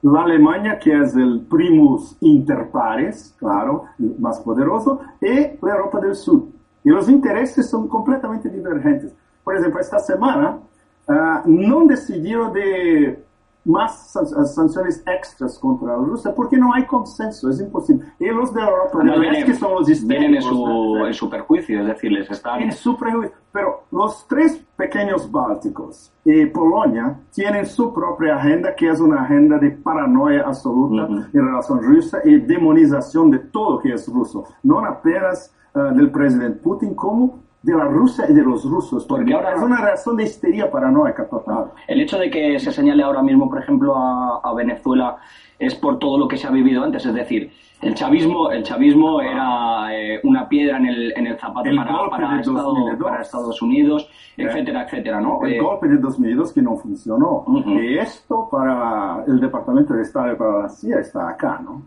la 0.02 0.23
Alemania, 0.23 0.79
que 0.79 0.99
es 0.99 1.14
el 1.14 1.47
primus 1.49 2.17
inter 2.21 2.71
pares, 2.71 3.35
claro, 3.38 3.85
el 3.99 4.17
más 4.19 4.40
poderoso, 4.40 5.00
y 5.21 5.29
la 5.29 5.75
Europa 5.75 6.00
del 6.00 6.14
Sur. 6.14 6.45
Y 6.83 6.88
los 6.88 7.09
intereses 7.09 7.69
son 7.69 7.87
completamente 7.88 8.49
divergentes. 8.49 9.12
Por 9.45 9.57
ejemplo, 9.57 9.81
esta 9.81 9.99
semana 9.99 10.59
ah, 11.07 11.43
no 11.45 11.87
decidieron 11.87 12.52
de 12.52 13.23
más 13.64 14.11
san- 14.12 14.26
sanciones 14.47 15.02
extras 15.07 15.59
contra 15.59 15.95
Rusia 15.97 16.35
porque 16.35 16.57
no 16.57 16.73
hay 16.73 16.87
consenso, 16.87 17.50
es 17.50 17.61
imposible. 17.61 18.07
Y 18.19 18.26
los 18.26 18.52
de 18.55 18.61
Europa 18.62 18.99
del 18.99 19.11
Además, 19.11 19.37
Este, 19.38 19.52
que 19.52 19.59
son 19.59 19.75
los 19.75 20.07
vienen 20.07 20.35
en 20.37 20.43
su, 20.43 20.67
¿no? 20.67 21.07
en 21.07 21.14
su 21.14 21.29
perjuicio, 21.29 21.81
es 21.81 21.87
decir, 21.87 22.12
les 22.12 22.31
están... 22.31 22.62
En 22.62 22.73
su 22.73 22.97
prejuicio. 22.97 23.37
Pero 23.52 23.83
los 23.90 24.26
tres 24.29 24.64
pequeños 24.76 25.31
bálticos 25.31 26.12
y 26.25 26.47
Polonia 26.47 27.19
tienen 27.33 27.67
su 27.67 27.93
propia 27.93 28.37
agenda, 28.37 28.75
que 28.75 28.88
es 28.88 29.00
una 29.00 29.23
agenda 29.23 29.59
de 29.59 29.73
paranoia 29.73 30.43
absoluta 30.47 31.07
en 31.33 31.47
relación 31.47 31.79
a 31.79 31.83
Rusia 31.83 32.21
y 32.25 32.37
demonización 32.37 33.31
de 33.31 33.38
todo 33.40 33.79
que 33.81 33.93
es 33.93 34.07
ruso. 34.09 34.45
No 34.62 34.79
apenas 34.85 35.52
ah, 35.75 35.90
del 35.95 36.11
presidente 36.11 36.61
Putin, 36.61 36.95
como 36.95 37.40
de 37.62 37.76
la 37.76 37.85
Rusia 37.85 38.25
y 38.29 38.33
de 38.33 38.43
los 38.43 38.64
rusos. 38.64 39.05
Porque 39.07 39.35
ahora- 39.35 39.55
es 39.55 39.62
una 39.62 39.81
razón 39.81 40.17
de 40.17 40.25
histeria 40.25 40.71
paranoica 40.71 41.29
total. 41.29 41.73
El 41.87 42.00
hecho 42.00 42.19
de 42.19 42.31
que 42.31 42.59
se 42.59 42.73
señale 42.73 43.02
ahora 43.02 43.23
mismo, 43.23 43.49
por 43.50 43.59
ejemplo, 43.62 43.95
a, 43.97 44.40
a 44.43 44.55
Venezuela 44.55 45.17
es 45.59 45.75
por 45.75 45.99
todo 45.99 46.17
lo 46.19 46.26
que 46.26 46.37
se 46.38 46.47
ha 46.47 46.50
vivido 46.50 46.83
antes. 46.83 47.05
Es 47.05 47.12
decir, 47.14 47.52
el 47.83 47.95
chavismo, 47.95 48.50
el 48.50 48.62
chavismo 48.62 49.21
era 49.21 49.95
eh, 49.95 50.21
una 50.25 50.49
piedra 50.49 50.79
en 50.79 50.87
el, 50.87 51.12
en 51.17 51.26
el 51.26 51.38
zapato 51.38 51.69
El 51.69 51.76
para, 51.76 52.09
para 52.11 52.40
Estado- 52.40 52.62
2002. 52.75 52.99
para 53.11 53.23
Estados 53.23 53.61
Unidos, 53.62 54.09
Eh, 54.38 54.45
etcétera, 54.45 54.85
etcétera, 54.85 55.21
¿no? 55.21 55.40
El 55.45 55.55
Eh, 55.55 55.61
golpe 55.61 55.87
de 55.88 55.99
2002 55.99 56.52
que 56.55 56.62
no 56.62 56.76
funcionó. 56.76 57.45
Y 57.67 57.99
esto 57.99 58.49
para 58.50 59.23
el 59.26 59.38
Departamento 59.38 59.93
de 59.95 60.02
Estado 60.02 60.33
y 60.33 60.37
para 60.37 60.62
la 60.62 60.69
CIA 60.71 61.00
está 61.00 61.29
acá, 61.29 61.61
¿no? 61.62 61.83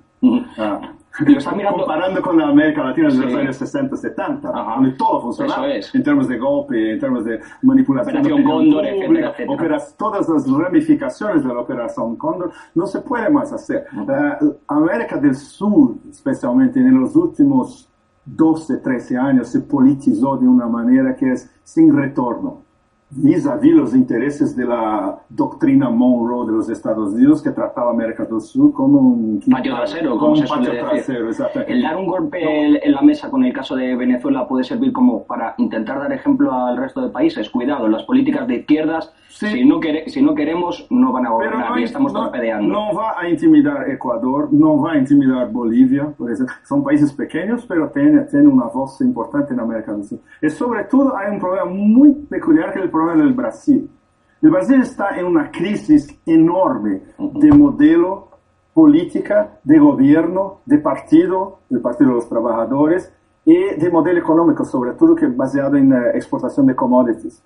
Ah, 0.58 0.80
está 1.28 1.52
mirando- 1.52 1.80
Comparando 1.80 2.22
con 2.22 2.38
la 2.40 2.48
América 2.48 2.84
Latina 2.86 3.10
de 3.10 3.16
los 3.18 3.32
Sí. 3.32 3.38
años 3.38 3.56
60, 3.58 3.96
70, 3.98 4.52
donde 4.52 4.92
todo 4.94 5.22
funcionaba. 5.22 5.68
Es. 5.68 5.94
En 5.94 6.02
términos 6.04 6.28
de 6.28 6.38
golpe, 6.40 6.94
en 6.94 7.00
términos 7.00 7.26
de 7.26 7.40
manipulación. 7.62 8.18
Operación 8.18 8.44
Cóndor, 8.44 8.86
etcétera, 8.86 9.78
todas 9.98 10.28
las 10.30 10.50
ramificaciones 10.52 11.44
de 11.44 11.54
la 11.54 11.60
Operación 11.60 12.16
Cóndor 12.16 12.52
no 12.74 12.88
se 12.88 13.02
puede 13.02 13.30
más 13.30 13.54
hacer. 13.54 13.86
Ah, 14.08 14.40
América 14.70 15.18
del 15.18 15.36
Sur, 15.36 15.96
especialmente 16.10 16.80
en 16.80 17.00
los 17.00 17.16
últimos 17.16 17.90
12, 18.26 18.78
13 18.78 19.18
años, 19.18 19.50
se 19.50 19.60
politizó 19.60 20.38
de 20.38 20.48
una 20.48 20.66
manera 20.68 21.16
que 21.16 21.34
es 21.34 21.54
sin 21.64 21.96
retorno 21.96 22.63
vis 23.16 23.46
a 23.48 23.56
vis 23.58 23.74
los 23.74 23.96
intereses 23.96 24.56
de 24.56 24.66
la 24.66 25.18
doctrina 25.30 25.90
Monroe 25.90 26.46
de 26.48 26.54
los 26.54 26.70
Estados 26.70 27.14
Unidos 27.14 27.42
que 27.42 27.52
trataba 27.52 27.90
a 27.90 27.94
América 27.94 28.26
del 28.26 28.42
Sur 28.42 28.74
como 28.74 29.00
un 29.00 29.40
patio 29.52 29.76
trasero, 29.76 30.18
como 30.18 30.36
se 30.36 30.48
suele 30.48 30.66
patio 30.68 30.74
decir. 30.80 30.90
trasero, 30.96 31.30
exactamente. 31.30 31.74
El 31.74 31.82
dar 31.82 31.96
un 31.98 32.06
golpe 32.08 32.38
en- 32.42 32.80
en 32.82 32.92
la 32.92 33.02
mesa 33.02 33.30
con 33.30 33.44
el 33.44 33.54
caso 33.54 33.76
de 33.76 33.96
Venezuela 33.96 34.48
puede 34.48 34.64
servir 34.64 34.92
como 34.92 35.24
para 35.26 35.54
intentar 35.58 36.00
dar 36.00 36.12
ejemplo 36.14 36.52
al 36.54 36.78
resto 36.78 37.02
de 37.02 37.10
países. 37.10 37.50
Cuidado, 37.50 37.88
las 37.88 38.04
políticas 38.04 38.48
de 38.48 38.56
izquierdas, 38.56 39.14
si, 39.30 39.66
no 39.66 39.80
quere- 39.80 40.08
si 40.10 40.22
no 40.22 40.34
queremos, 40.34 40.88
no 40.90 41.12
van 41.12 41.26
a 41.26 41.30
gobernar 41.32 41.70
no, 41.72 41.80
y 41.80 41.84
estamos 41.84 42.14
no- 42.14 42.22
torpedeando. 42.24 42.68
no 42.72 42.94
va 42.96 43.20
a 43.20 43.28
intimidar 43.30 43.90
Ecuador, 43.90 44.50
no 44.52 44.82
va 44.82 44.94
a 44.94 44.98
intimidar 44.98 45.52
Bolivia, 45.52 46.08
por 46.18 46.32
ejemplo. 46.32 46.54
son 46.64 46.84
países 46.84 47.12
pequeños, 47.14 47.66
pero 47.68 47.90
tienen, 47.90 48.28
tienen 48.28 48.48
una 48.48 48.66
voz 48.66 49.00
importante 49.02 49.54
en 49.54 49.60
América 49.60 49.92
del 49.94 50.04
Sur. 50.04 50.20
Y 50.42 50.50
sobre 50.50 50.84
todo 50.86 51.16
hay 51.18 51.32
un 51.34 51.40
problema 51.40 51.66
muy 51.66 52.12
peculiar 52.30 52.72
que 52.74 52.80
el 52.80 52.90
problema 52.90 53.03
del 53.12 53.34
Brasil. 53.34 53.90
El 54.42 54.50
Brasil 54.50 54.82
está 54.82 55.18
en 55.18 55.26
una 55.26 55.52
crisis 55.52 56.08
enorme 56.26 57.02
de 57.18 57.52
modelo 57.52 58.30
política, 58.74 59.60
de 59.64 59.80
gobierno, 59.80 60.62
de 60.66 60.80
partido, 60.80 61.60
del 61.70 61.82
Partido 61.82 62.10
de 62.10 62.16
los 62.16 62.30
Trabajadores, 62.30 63.12
y 63.46 63.56
de 63.56 63.90
modelo 63.92 64.20
económico, 64.20 64.64
sobre 64.66 64.94
todo 64.94 65.16
que 65.16 65.26
es 65.26 65.36
basado 65.36 65.76
en 65.76 65.90
la 65.90 66.12
exportación 66.12 66.66
de 66.66 66.76
commodities. 66.76 67.44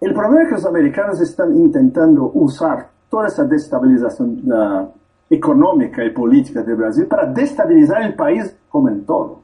El 0.00 0.14
problema 0.14 0.42
es 0.42 0.48
que 0.48 0.54
los 0.54 0.66
americanos 0.66 1.20
están 1.20 1.56
intentando 1.56 2.30
usar 2.34 2.90
toda 3.08 3.26
esa 3.26 3.44
destabilización 3.44 4.42
ah, 4.52 4.86
económica 5.30 6.04
y 6.04 6.10
política 6.10 6.62
de 6.62 6.74
Brasil 6.74 7.06
para 7.06 7.26
destabilizar 7.26 8.02
el 8.02 8.14
país 8.14 8.54
como 8.68 8.88
en 8.88 9.04
todo. 9.04 9.42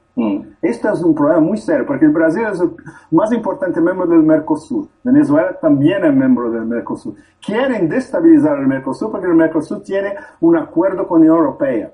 Este 0.62 0.88
es 0.88 1.02
un 1.02 1.14
problema 1.14 1.40
muy 1.40 1.56
serio, 1.56 1.85
porque 1.87 2.04
el 2.04 2.12
Brasil 2.12 2.44
es 2.50 2.61
el 2.61 2.71
más 3.11 3.33
importante 3.33 3.80
miembro 3.80 4.06
del 4.06 4.23
Mercosur. 4.23 4.88
Venezuela 5.02 5.59
también 5.61 6.04
es 6.04 6.14
miembro 6.14 6.50
del 6.50 6.64
Mercosur. 6.66 7.14
Quieren 7.44 7.88
destabilizar 7.88 8.59
el 8.59 8.66
Mercosur 8.66 9.11
porque 9.11 9.26
el 9.26 9.35
Mercosur 9.35 9.83
tiene 9.83 10.14
un 10.40 10.56
acuerdo 10.56 11.06
con 11.06 11.21
la 11.21 11.33
Unión 11.33 11.47
Europea 11.47 11.90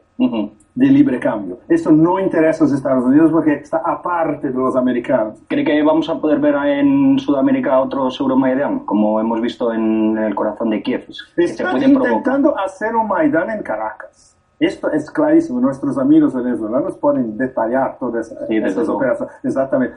de 0.74 0.86
libre 0.86 1.18
cambio. 1.18 1.60
Eso 1.68 1.90
no 1.90 2.20
interesa 2.20 2.64
a 2.64 2.66
los 2.66 2.76
Estados 2.76 3.04
Unidos 3.04 3.30
porque 3.30 3.54
está 3.54 3.78
aparte 3.84 4.48
de 4.48 4.54
los 4.54 4.76
americanos. 4.76 5.38
¿Cree 5.48 5.64
que 5.64 5.82
vamos 5.82 6.08
a 6.08 6.20
poder 6.20 6.38
ver 6.38 6.54
en 6.54 7.18
Sudamérica 7.18 7.80
otros 7.80 8.20
Euromaidan, 8.20 8.80
como 8.80 9.18
hemos 9.18 9.40
visto 9.40 9.72
en 9.72 10.16
el 10.18 10.34
corazón 10.34 10.70
de 10.70 10.82
Kiev? 10.82 11.06
Están 11.36 11.72
pueden 11.72 11.94
provocar? 11.94 12.18
intentando 12.18 12.58
hacer 12.58 12.94
un 12.94 13.08
Maidán 13.08 13.50
en 13.50 13.62
Caracas. 13.62 14.36
Esto 14.60 14.90
es 14.92 15.10
clarísimo. 15.10 15.58
Nuestros 15.60 15.98
amigos 15.98 16.34
venezolanos 16.34 16.96
pueden 16.98 17.36
detallar 17.36 17.98
todas 17.98 18.30
esas, 18.30 18.46
Sí, 18.46 18.54
desde 18.56 18.68
esas 18.68 18.84
luego. 18.86 18.96
operaciones. 18.98 19.34
Exactamente. 19.42 19.96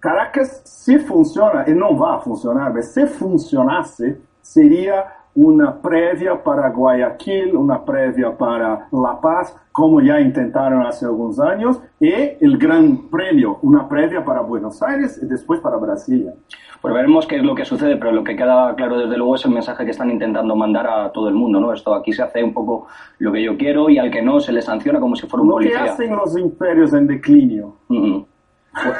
Caracas, 0.00 0.62
si 0.64 0.98
funciona, 0.98 1.64
y 1.68 1.72
no 1.74 1.96
va 1.96 2.16
a 2.16 2.18
funcionar, 2.20 2.72
pero 2.72 2.82
si 2.84 3.06
funcionase, 3.06 4.18
sería 4.40 5.04
una 5.34 5.80
previa 5.80 6.42
para 6.42 6.70
Guayaquil, 6.70 7.56
una 7.56 7.84
previa 7.84 8.36
para 8.36 8.88
La 8.92 9.20
Paz, 9.20 9.56
como 9.72 10.00
ya 10.00 10.20
intentaron 10.20 10.82
hace 10.82 11.06
algunos 11.06 11.40
años, 11.40 11.80
y 11.98 12.12
el 12.12 12.58
Gran 12.58 13.08
Premio, 13.08 13.58
una 13.62 13.88
previa 13.88 14.24
para 14.24 14.40
Buenos 14.42 14.82
Aires 14.82 15.18
y 15.22 15.26
después 15.26 15.60
para 15.60 15.76
Brasilia. 15.76 16.34
Pues 16.82 16.92
veremos 16.92 17.26
qué 17.26 17.36
es 17.36 17.44
lo 17.44 17.54
que 17.54 17.64
sucede, 17.64 17.96
pero 17.96 18.10
lo 18.10 18.24
que 18.24 18.34
queda 18.34 18.74
claro 18.74 18.98
desde 18.98 19.16
luego 19.16 19.36
es 19.36 19.44
el 19.44 19.52
mensaje 19.52 19.84
que 19.84 19.92
están 19.92 20.10
intentando 20.10 20.56
mandar 20.56 20.86
a 20.88 21.12
todo 21.12 21.28
el 21.28 21.34
mundo, 21.34 21.60
¿no? 21.60 21.72
Esto 21.72 21.94
aquí 21.94 22.12
se 22.12 22.22
hace 22.22 22.42
un 22.42 22.52
poco 22.52 22.88
lo 23.18 23.30
que 23.30 23.40
yo 23.40 23.56
quiero 23.56 23.88
y 23.88 23.98
al 23.98 24.10
que 24.10 24.20
no 24.20 24.40
se 24.40 24.52
le 24.52 24.60
sanciona 24.60 24.98
como 24.98 25.14
si 25.14 25.28
fuera 25.28 25.42
un 25.42 25.48
lo 25.48 25.54
policía. 25.54 25.84
que 25.84 25.90
hacen 25.90 26.16
los 26.16 26.36
imperios 26.36 26.92
en 26.92 27.06
declinio. 27.06 27.76
Ujú. 27.88 28.26
Pues, 28.72 28.96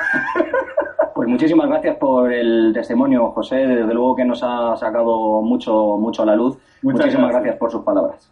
pues 1.14 1.28
muchísimas 1.28 1.68
gracias 1.68 1.96
por 1.96 2.32
el 2.32 2.72
testimonio, 2.74 3.30
José. 3.30 3.56
Desde 3.56 3.94
luego 3.94 4.16
que 4.16 4.24
nos 4.24 4.42
ha 4.42 4.76
sacado 4.76 5.42
mucho, 5.42 5.96
mucho 5.98 6.22
a 6.22 6.26
la 6.26 6.36
luz. 6.36 6.58
Muchas 6.82 7.00
muchísimas 7.00 7.30
gracias. 7.30 7.42
gracias 7.42 7.58
por 7.58 7.70
sus 7.70 7.82
palabras. 7.82 8.30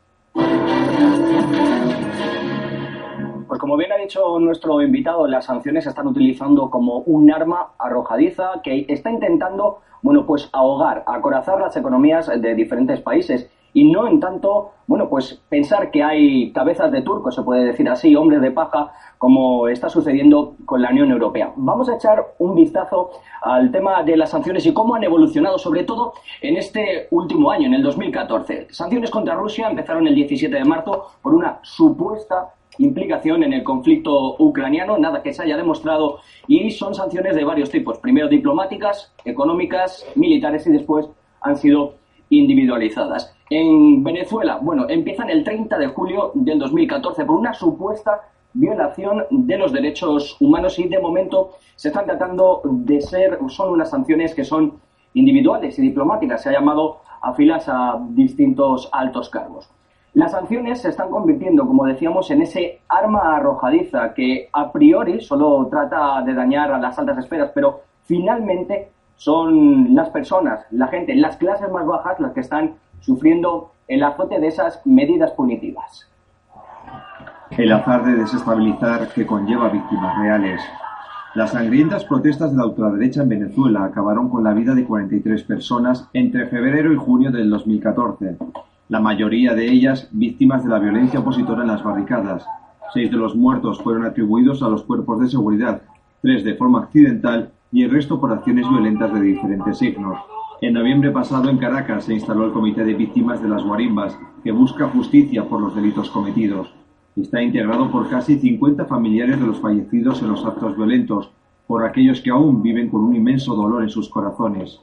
Pues 3.48 3.58
como 3.58 3.76
bien 3.76 3.90
ha 3.92 3.96
dicho 3.96 4.38
nuestro 4.38 4.80
invitado, 4.80 5.26
las 5.26 5.46
sanciones 5.46 5.84
se 5.84 5.90
están 5.90 6.06
utilizando 6.06 6.70
como 6.70 6.98
un 6.98 7.32
arma 7.32 7.72
arrojadiza 7.78 8.60
que 8.62 8.86
está 8.88 9.10
intentando, 9.10 9.80
bueno, 10.02 10.24
pues 10.24 10.48
ahogar, 10.52 11.02
acorazar 11.06 11.60
las 11.60 11.76
economías 11.76 12.28
de 12.28 12.54
diferentes 12.54 13.00
países 13.00 13.50
y 13.72 13.90
no 13.90 14.08
en 14.08 14.20
tanto, 14.20 14.72
bueno, 14.86 15.08
pues 15.08 15.40
pensar 15.48 15.90
que 15.90 16.02
hay 16.02 16.52
cabezas 16.52 16.90
de 16.92 17.02
turco, 17.02 17.30
se 17.30 17.42
puede 17.42 17.64
decir 17.64 17.88
así, 17.88 18.14
hombres 18.16 18.40
de 18.40 18.50
paja, 18.50 18.92
como 19.18 19.68
está 19.68 19.88
sucediendo 19.88 20.56
con 20.64 20.82
la 20.82 20.90
Unión 20.90 21.10
Europea. 21.10 21.52
Vamos 21.56 21.88
a 21.88 21.94
echar 21.94 22.34
un 22.38 22.54
vistazo 22.54 23.10
al 23.42 23.70
tema 23.70 24.02
de 24.02 24.16
las 24.16 24.30
sanciones 24.30 24.66
y 24.66 24.72
cómo 24.72 24.94
han 24.94 25.04
evolucionado, 25.04 25.58
sobre 25.58 25.84
todo 25.84 26.14
en 26.40 26.56
este 26.56 27.06
último 27.10 27.50
año, 27.50 27.66
en 27.66 27.74
el 27.74 27.82
2014. 27.82 28.68
Sanciones 28.70 29.10
contra 29.10 29.34
Rusia 29.34 29.68
empezaron 29.68 30.06
el 30.06 30.14
17 30.14 30.54
de 30.54 30.64
marzo 30.64 31.06
por 31.22 31.34
una 31.34 31.58
supuesta 31.62 32.54
implicación 32.78 33.42
en 33.42 33.52
el 33.52 33.62
conflicto 33.62 34.36
ucraniano, 34.38 34.96
nada 34.98 35.22
que 35.22 35.32
se 35.32 35.42
haya 35.42 35.56
demostrado, 35.56 36.20
y 36.46 36.70
son 36.70 36.94
sanciones 36.94 37.36
de 37.36 37.44
varios 37.44 37.70
tipos, 37.70 37.98
primero 37.98 38.28
diplomáticas, 38.28 39.12
económicas, 39.24 40.06
militares 40.14 40.66
y 40.66 40.72
después 40.72 41.08
han 41.42 41.56
sido 41.56 41.99
individualizadas. 42.30 43.34
En 43.50 44.02
Venezuela, 44.02 44.58
bueno, 44.62 44.86
empiezan 44.88 45.28
el 45.28 45.44
30 45.44 45.78
de 45.78 45.88
julio 45.88 46.32
del 46.34 46.58
2014 46.58 47.24
por 47.24 47.36
una 47.36 47.52
supuesta 47.52 48.22
violación 48.52 49.24
de 49.30 49.58
los 49.58 49.72
derechos 49.72 50.36
humanos 50.40 50.78
y 50.78 50.88
de 50.88 50.98
momento 50.98 51.52
se 51.76 51.88
están 51.88 52.06
tratando 52.06 52.62
de 52.64 53.00
ser, 53.00 53.38
son 53.48 53.72
unas 53.72 53.90
sanciones 53.90 54.34
que 54.34 54.44
son 54.44 54.80
individuales 55.14 55.78
y 55.78 55.82
diplomáticas, 55.82 56.42
se 56.42 56.48
ha 56.48 56.52
llamado 56.52 56.98
a 57.22 57.34
filas 57.34 57.68
a 57.68 58.00
distintos 58.10 58.88
altos 58.92 59.28
cargos. 59.28 59.68
Las 60.12 60.32
sanciones 60.32 60.80
se 60.82 60.88
están 60.88 61.10
convirtiendo, 61.10 61.66
como 61.66 61.86
decíamos, 61.86 62.30
en 62.30 62.42
ese 62.42 62.80
arma 62.88 63.36
arrojadiza 63.36 64.12
que 64.12 64.48
a 64.52 64.72
priori 64.72 65.20
solo 65.20 65.68
trata 65.70 66.22
de 66.22 66.34
dañar 66.34 66.72
a 66.72 66.78
las 66.78 66.98
altas 66.98 67.18
esferas, 67.18 67.52
pero 67.54 67.82
finalmente 68.02 68.90
son 69.20 69.94
las 69.94 70.08
personas, 70.08 70.64
la 70.70 70.86
gente, 70.86 71.14
las 71.14 71.36
clases 71.36 71.70
más 71.70 71.86
bajas 71.86 72.18
las 72.20 72.32
que 72.32 72.40
están 72.40 72.76
sufriendo 73.00 73.72
el 73.86 74.02
azote 74.02 74.40
de 74.40 74.46
esas 74.46 74.80
medidas 74.86 75.32
punitivas. 75.32 76.08
El 77.50 77.70
azar 77.70 78.02
de 78.06 78.14
desestabilizar 78.14 79.08
que 79.08 79.26
conlleva 79.26 79.68
víctimas 79.68 80.18
reales. 80.18 80.62
Las 81.34 81.50
sangrientas 81.50 82.06
protestas 82.06 82.52
de 82.52 82.56
la 82.56 82.64
ultraderecha 82.64 83.22
en 83.22 83.28
Venezuela 83.28 83.84
acabaron 83.84 84.30
con 84.30 84.42
la 84.42 84.54
vida 84.54 84.74
de 84.74 84.86
43 84.86 85.42
personas 85.42 86.08
entre 86.14 86.46
febrero 86.46 86.90
y 86.90 86.96
junio 86.96 87.30
del 87.30 87.50
2014, 87.50 88.38
la 88.88 89.00
mayoría 89.00 89.54
de 89.54 89.70
ellas 89.70 90.08
víctimas 90.12 90.64
de 90.64 90.70
la 90.70 90.78
violencia 90.78 91.20
opositora 91.20 91.60
en 91.60 91.68
las 91.68 91.84
barricadas. 91.84 92.46
Seis 92.94 93.10
de 93.10 93.18
los 93.18 93.36
muertos 93.36 93.82
fueron 93.82 94.06
atribuidos 94.06 94.62
a 94.62 94.68
los 94.70 94.82
cuerpos 94.82 95.20
de 95.20 95.28
seguridad, 95.28 95.82
tres 96.22 96.42
de 96.42 96.54
forma 96.54 96.84
accidental 96.84 97.52
y 97.72 97.84
el 97.84 97.90
resto 97.90 98.20
por 98.20 98.32
acciones 98.32 98.68
violentas 98.68 99.12
de 99.12 99.20
diferentes 99.20 99.78
signos. 99.78 100.18
En 100.60 100.74
noviembre 100.74 101.10
pasado 101.10 101.48
en 101.48 101.58
Caracas 101.58 102.04
se 102.04 102.14
instaló 102.14 102.44
el 102.44 102.52
Comité 102.52 102.84
de 102.84 102.94
Víctimas 102.94 103.42
de 103.42 103.48
las 103.48 103.64
Guarimbas, 103.64 104.18
que 104.44 104.52
busca 104.52 104.88
justicia 104.88 105.48
por 105.48 105.60
los 105.60 105.74
delitos 105.74 106.10
cometidos. 106.10 106.74
Está 107.16 107.42
integrado 107.42 107.90
por 107.90 108.08
casi 108.08 108.38
50 108.38 108.84
familiares 108.86 109.40
de 109.40 109.46
los 109.46 109.60
fallecidos 109.60 110.20
en 110.22 110.28
los 110.28 110.44
actos 110.44 110.76
violentos, 110.76 111.32
por 111.66 111.84
aquellos 111.84 112.20
que 112.20 112.30
aún 112.30 112.62
viven 112.62 112.90
con 112.90 113.04
un 113.04 113.14
inmenso 113.14 113.54
dolor 113.54 113.82
en 113.82 113.90
sus 113.90 114.08
corazones. 114.08 114.80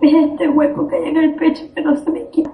Es 0.00 0.14
este 0.14 0.48
hueco 0.48 0.86
que 0.88 0.96
hay 0.96 1.08
en 1.08 1.16
el 1.16 1.34
pecho 1.34 1.64
que 1.74 1.82
no 1.82 1.96
se 1.96 2.10
me 2.10 2.28
quita. 2.30 2.52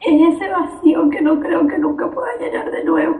Es 0.00 0.34
ese 0.34 0.48
vacío 0.48 1.10
que 1.10 1.20
no 1.20 1.40
creo 1.40 1.66
que 1.66 1.78
nunca 1.78 2.10
pueda 2.10 2.28
llenar 2.38 2.70
de 2.70 2.84
nuevo. 2.84 3.16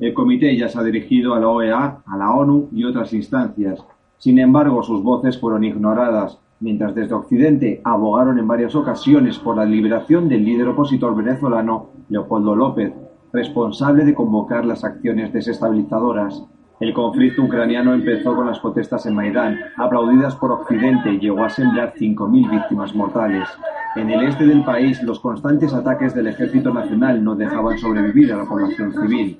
El 0.00 0.12
comité 0.12 0.56
ya 0.56 0.68
se 0.68 0.78
ha 0.78 0.82
dirigido 0.82 1.34
a 1.34 1.40
la 1.40 1.48
OEA, 1.48 2.02
a 2.04 2.16
la 2.16 2.34
ONU 2.34 2.68
y 2.72 2.84
otras 2.84 3.12
instancias. 3.12 3.84
Sin 4.18 4.38
embargo, 4.38 4.82
sus 4.82 5.02
voces 5.02 5.38
fueron 5.38 5.62
ignoradas, 5.62 6.38
mientras 6.58 6.94
desde 6.94 7.14
Occidente 7.14 7.80
abogaron 7.84 8.38
en 8.38 8.48
varias 8.48 8.74
ocasiones 8.74 9.38
por 9.38 9.56
la 9.56 9.64
liberación 9.64 10.28
del 10.28 10.44
líder 10.44 10.68
opositor 10.68 11.14
venezolano 11.14 11.90
Leopoldo 12.08 12.56
López, 12.56 12.92
responsable 13.32 14.04
de 14.04 14.14
convocar 14.14 14.64
las 14.64 14.82
acciones 14.82 15.32
desestabilizadoras. 15.32 16.42
El 16.80 16.92
conflicto 16.92 17.42
ucraniano 17.42 17.94
empezó 17.94 18.34
con 18.34 18.46
las 18.46 18.58
protestas 18.58 19.06
en 19.06 19.14
Maidán, 19.14 19.58
aplaudidas 19.76 20.34
por 20.34 20.50
Occidente 20.50 21.12
y 21.12 21.20
llegó 21.20 21.44
a 21.44 21.48
sembrar 21.48 21.94
5.000 21.94 22.50
víctimas 22.50 22.94
mortales. 22.94 23.48
En 23.94 24.10
el 24.10 24.24
este 24.26 24.44
del 24.44 24.64
país, 24.64 25.00
los 25.04 25.20
constantes 25.20 25.72
ataques 25.72 26.14
del 26.16 26.26
Ejército 26.26 26.74
Nacional 26.74 27.22
no 27.22 27.36
dejaban 27.36 27.78
sobrevivir 27.78 28.32
a 28.32 28.38
la 28.38 28.44
población 28.44 28.92
civil. 28.92 29.38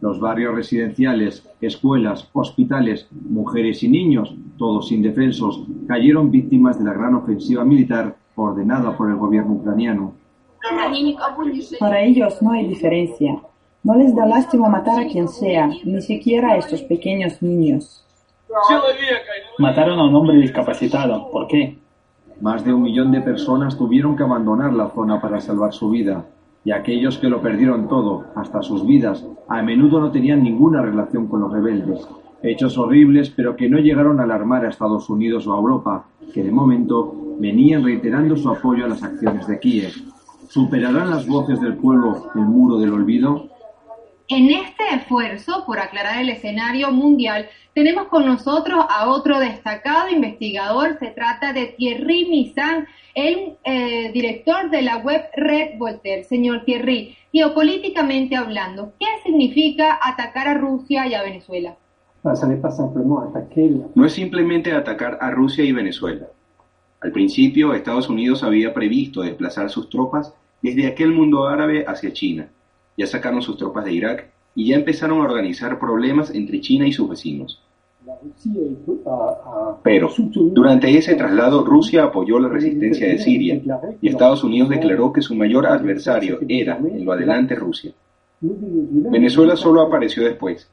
Los 0.00 0.18
barrios 0.18 0.54
residenciales, 0.54 1.46
escuelas, 1.60 2.30
hospitales, 2.32 3.08
mujeres 3.28 3.82
y 3.82 3.88
niños, 3.90 4.34
todos 4.56 4.90
indefensos, 4.90 5.62
cayeron 5.86 6.30
víctimas 6.30 6.78
de 6.78 6.86
la 6.86 6.94
gran 6.94 7.14
ofensiva 7.14 7.62
militar 7.62 8.16
ordenada 8.36 8.96
por 8.96 9.10
el 9.10 9.16
gobierno 9.16 9.52
ucraniano. 9.52 10.14
Para 11.78 12.00
ellos 12.00 12.40
no 12.40 12.52
hay 12.52 12.66
diferencia. 12.66 13.38
No 13.82 13.94
les 13.94 14.14
da 14.14 14.26
lástima 14.26 14.68
matar 14.68 15.00
a 15.00 15.06
quien 15.06 15.28
sea, 15.28 15.68
ni 15.84 16.02
siquiera 16.02 16.52
a 16.52 16.56
estos 16.58 16.82
pequeños 16.82 17.40
niños. 17.40 18.04
Mataron 19.58 19.98
a 19.98 20.04
un 20.04 20.14
hombre 20.14 20.36
discapacitado. 20.36 21.30
¿Por 21.30 21.46
qué? 21.46 21.78
Más 22.40 22.64
de 22.64 22.74
un 22.74 22.82
millón 22.82 23.10
de 23.10 23.20
personas 23.20 23.78
tuvieron 23.78 24.16
que 24.16 24.22
abandonar 24.22 24.72
la 24.72 24.90
zona 24.90 25.20
para 25.20 25.40
salvar 25.40 25.72
su 25.72 25.90
vida, 25.90 26.24
y 26.64 26.72
aquellos 26.72 27.18
que 27.18 27.28
lo 27.28 27.40
perdieron 27.40 27.88
todo, 27.88 28.24
hasta 28.34 28.62
sus 28.62 28.86
vidas, 28.86 29.24
a 29.48 29.62
menudo 29.62 30.00
no 30.00 30.10
tenían 30.10 30.42
ninguna 30.42 30.82
relación 30.82 31.26
con 31.26 31.40
los 31.40 31.52
rebeldes. 31.52 32.06
Hechos 32.42 32.76
horribles, 32.76 33.30
pero 33.30 33.56
que 33.56 33.68
no 33.68 33.78
llegaron 33.78 34.20
a 34.20 34.24
alarmar 34.24 34.64
a 34.64 34.70
Estados 34.70 35.08
Unidos 35.10 35.46
o 35.46 35.54
a 35.54 35.58
Europa, 35.58 36.06
que 36.32 36.42
de 36.42 36.50
momento 36.50 37.14
venían 37.38 37.84
reiterando 37.84 38.36
su 38.36 38.48
apoyo 38.48 38.84
a 38.84 38.88
las 38.88 39.02
acciones 39.02 39.46
de 39.46 39.58
Kiev. 39.58 39.92
¿Superarán 40.48 41.10
las 41.10 41.26
voces 41.26 41.60
del 41.60 41.76
pueblo 41.76 42.30
el 42.34 42.42
muro 42.42 42.78
del 42.78 42.92
olvido? 42.92 43.49
En 44.32 44.48
este 44.48 44.84
esfuerzo 44.94 45.64
por 45.66 45.80
aclarar 45.80 46.22
el 46.22 46.28
escenario 46.28 46.92
mundial, 46.92 47.48
tenemos 47.74 48.06
con 48.06 48.26
nosotros 48.26 48.84
a 48.88 49.08
otro 49.08 49.40
destacado 49.40 50.08
investigador. 50.08 50.98
Se 51.00 51.08
trata 51.08 51.52
de 51.52 51.74
Thierry 51.76 52.26
Missan, 52.26 52.86
el 53.16 53.56
eh, 53.64 54.12
director 54.12 54.70
de 54.70 54.82
la 54.82 54.98
web 54.98 55.22
Red 55.34 55.78
Voltaire. 55.78 56.22
Señor 56.22 56.64
Thierry, 56.64 57.16
geopolíticamente 57.32 58.36
hablando, 58.36 58.92
¿qué 59.00 59.06
significa 59.24 59.98
atacar 60.00 60.46
a 60.46 60.54
Rusia 60.54 61.08
y 61.08 61.14
a 61.14 61.22
Venezuela? 61.22 61.76
No 63.96 64.06
es 64.06 64.12
simplemente 64.12 64.72
atacar 64.72 65.18
a 65.20 65.32
Rusia 65.32 65.64
y 65.64 65.72
Venezuela. 65.72 66.28
Al 67.00 67.10
principio, 67.10 67.74
Estados 67.74 68.08
Unidos 68.08 68.44
había 68.44 68.72
previsto 68.72 69.22
desplazar 69.22 69.70
sus 69.70 69.90
tropas 69.90 70.32
desde 70.62 70.86
aquel 70.86 71.10
mundo 71.10 71.48
árabe 71.48 71.84
hacia 71.84 72.12
China. 72.12 72.48
Ya 73.00 73.06
sacaron 73.06 73.40
sus 73.40 73.56
tropas 73.56 73.86
de 73.86 73.94
Irak 73.94 74.28
y 74.54 74.66
ya 74.68 74.76
empezaron 74.76 75.22
a 75.22 75.24
organizar 75.24 75.78
problemas 75.78 76.34
entre 76.34 76.60
China 76.60 76.86
y 76.86 76.92
sus 76.92 77.08
vecinos. 77.08 77.62
Pero, 79.82 80.10
durante 80.52 80.94
ese 80.94 81.14
traslado, 81.14 81.64
Rusia 81.64 82.04
apoyó 82.04 82.38
la 82.38 82.50
resistencia 82.50 83.08
de 83.08 83.16
Siria 83.16 83.62
y 84.02 84.08
Estados 84.10 84.44
Unidos 84.44 84.68
declaró 84.68 85.14
que 85.14 85.22
su 85.22 85.34
mayor 85.34 85.66
adversario 85.66 86.40
era, 86.46 86.76
en 86.76 87.06
lo 87.06 87.12
adelante, 87.12 87.54
Rusia. 87.54 87.94
Venezuela 88.42 89.56
solo 89.56 89.80
apareció 89.80 90.22
después, 90.22 90.70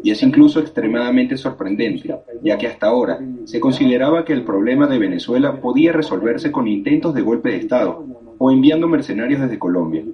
y 0.00 0.12
es 0.12 0.22
incluso 0.22 0.60
extremadamente 0.60 1.36
sorprendente, 1.36 2.14
ya 2.40 2.56
que 2.56 2.68
hasta 2.68 2.86
ahora 2.86 3.18
se 3.46 3.58
consideraba 3.58 4.24
que 4.24 4.32
el 4.32 4.44
problema 4.44 4.86
de 4.86 5.00
Venezuela 5.00 5.60
podía 5.60 5.90
resolverse 5.90 6.52
con 6.52 6.68
intentos 6.68 7.14
de 7.14 7.22
golpe 7.22 7.50
de 7.50 7.56
Estado 7.56 8.04
o 8.38 8.52
enviando 8.52 8.86
mercenarios 8.86 9.40
desde 9.40 9.58
Colombia. 9.58 10.04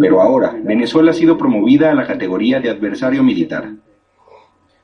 Pero 0.00 0.20
ahora, 0.20 0.56
Venezuela 0.62 1.12
ha 1.12 1.14
sido 1.14 1.38
promovida 1.38 1.90
a 1.90 1.94
la 1.94 2.06
categoría 2.06 2.60
de 2.60 2.70
adversario 2.70 3.22
militar. 3.22 3.70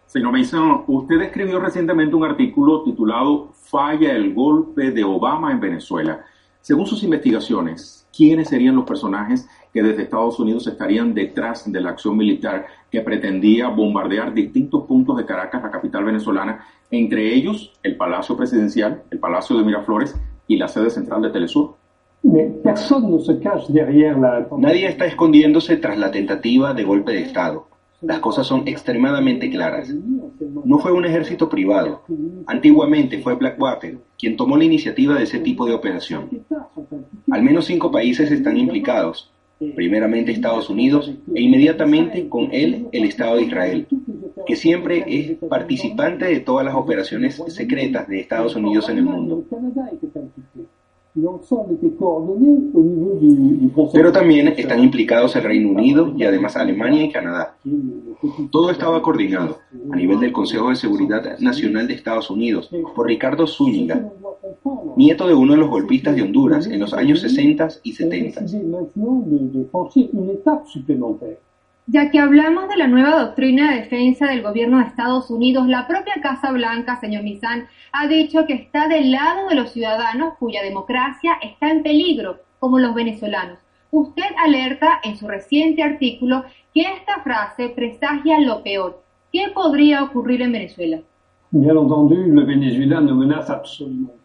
Señor 0.07 0.33
Mason, 0.33 0.85
usted 0.87 1.23
escribió 1.23 1.59
recientemente 1.59 2.15
un 2.15 2.25
artículo 2.25 2.83
titulado 2.83 3.51
Falla 3.55 4.13
el 4.13 4.35
golpe 4.35 4.91
de 4.91 5.05
Obama 5.05 5.51
en 5.53 5.61
Venezuela. 5.61 6.25
Según 6.61 6.87
sus 6.87 7.03
investigaciones, 7.03 8.07
¿quiénes 8.15 8.49
serían 8.49 8.77
los 8.77 8.85
personajes 8.85 9.49
que 9.73 9.83
desde 9.83 10.03
Estados 10.03 10.39
Unidos 10.39 10.67
estarían 10.67 11.15
detrás 11.15 11.71
de 11.71 11.81
la 11.81 11.91
acción 11.91 12.17
militar 12.17 12.67
que 12.91 13.01
pretendía 13.01 13.69
bombardear 13.69 14.35
distintos 14.35 14.85
puntos 14.85 15.17
de 15.17 15.25
Caracas, 15.25 15.63
la 15.63 15.71
capital 15.71 16.05
venezolana, 16.05 16.65
entre 16.91 17.35
ellos 17.35 17.73
el 17.83 17.97
Palacio 17.97 18.37
Presidencial, 18.37 19.03
el 19.11 19.19
Palacio 19.19 19.57
de 19.57 19.65
Miraflores 19.65 20.15
y 20.47 20.57
la 20.59 20.69
sede 20.69 20.91
central 20.91 21.23
de 21.23 21.31
Telesur. 21.31 21.77
Nadie 24.59 24.87
está 24.87 25.07
escondiéndose 25.07 25.77
tras 25.77 25.99
la 25.99 26.11
tentativa 26.11 26.73
de 26.73 26.85
golpe 26.85 27.13
de 27.13 27.23
Estado. 27.23 27.67
Las 28.01 28.19
cosas 28.19 28.47
son 28.47 28.67
extremadamente 28.67 29.51
claras. 29.51 29.93
No 30.65 30.79
fue 30.79 30.93
un 30.93 31.05
ejército 31.05 31.49
privado. 31.49 32.03
Antiguamente 32.47 33.19
fue 33.23 33.37
Blackwater 33.37 33.99
quien 34.19 34.37
tomó 34.37 34.57
la 34.57 34.65
iniciativa 34.65 35.17
de 35.17 35.25
ese 35.25 35.41
tipo 35.41 35.67
de 35.67 35.75
operación. 35.75 36.29
Al 37.31 37.43
menos 37.43 37.65
cinco 37.67 37.91
países 37.91 38.31
están 38.31 38.57
implicados. 38.57 39.31
Primeramente 39.77 40.33
Estados 40.33 40.69
Unidos 40.71 41.13
e 41.35 41.43
inmediatamente 41.43 42.29
con 42.29 42.49
él 42.53 42.89
el 42.91 43.05
Estado 43.05 43.37
de 43.37 43.43
Israel, 43.43 43.87
que 44.47 44.57
siempre 44.57 45.05
es 45.07 45.37
participante 45.49 46.25
de 46.25 46.41
todas 46.41 46.65
las 46.65 46.75
operaciones 46.75 47.41
secretas 47.49 48.09
de 48.09 48.21
Estados 48.21 48.57
Unidos 48.57 48.89
en 48.89 48.99
el 48.99 49.05
mundo. 49.05 49.45
Pero 53.93 54.13
también 54.13 54.49
están 54.49 54.83
implicados 54.83 55.37
el 55.37 55.43
Reino 55.43 55.71
Unido 55.71 56.13
y 56.17 56.25
además 56.25 56.57
Alemania 56.57 57.05
y 57.05 57.13
Canadá. 57.13 57.57
Todo 58.51 58.71
estaba 58.71 59.03
coordinado 59.03 59.59
a 59.91 59.97
nivel 59.97 60.21
del 60.21 60.33
Consejo 60.33 60.71
de 60.71 60.77
Seguridad 60.77 61.39
Nacional 61.39 61.87
de 61.87 61.95
Estados 61.95 62.31
Unidos 62.31 62.71
por 62.95 63.07
Ricardo 63.07 63.47
Zúñiga, 63.47 64.11
nieto 64.97 65.27
de 65.27 65.35
uno 65.35 65.53
de 65.53 65.59
los 65.59 65.69
golpistas 65.69 66.17
de 66.17 66.23
Honduras 66.23 66.67
en 66.67 66.81
los 66.81 66.95
años 66.95 67.21
60 67.21 67.69
y 67.83 67.93
70. 67.93 68.47
Ya 71.87 72.11
que 72.11 72.21
hablamos 72.21 72.69
de 72.69 72.77
la 72.77 72.87
nueva 72.87 73.19
doctrina 73.21 73.73
de 73.73 73.81
defensa 73.81 74.27
del 74.27 74.43
gobierno 74.43 74.79
de 74.79 74.85
Estados 74.85 75.31
Unidos, 75.31 75.67
la 75.67 75.89
propia 75.89 76.15
Casa 76.23 76.53
Blanca, 76.53 77.01
señor 77.01 77.25
Nizan, 77.25 77.67
ha 77.91 78.07
dicho 78.07 78.47
que 78.47 78.53
está 78.53 78.87
del 78.87 79.11
lado 79.11 79.49
de 79.49 79.57
los 79.57 79.73
ciudadanos 79.73 80.35
cuya 80.39 80.63
democracia 80.63 81.39
está 81.43 81.71
en 81.71 81.83
peligro, 81.83 82.41
como 82.61 82.79
los 82.79 82.95
venezolanos. 82.95 83.59
Usted 83.91 84.31
alerta 84.39 85.01
en 85.03 85.17
su 85.17 85.27
reciente 85.27 85.83
artículo 85.83 86.45
que 86.73 86.83
esta 86.83 87.21
frase 87.25 87.71
presagia 87.71 88.39
lo 88.39 88.63
peor. 88.63 89.03
¿Qué 89.33 89.49
podría 89.53 90.05
ocurrir 90.05 90.41
en 90.41 90.53
Venezuela? 90.53 91.01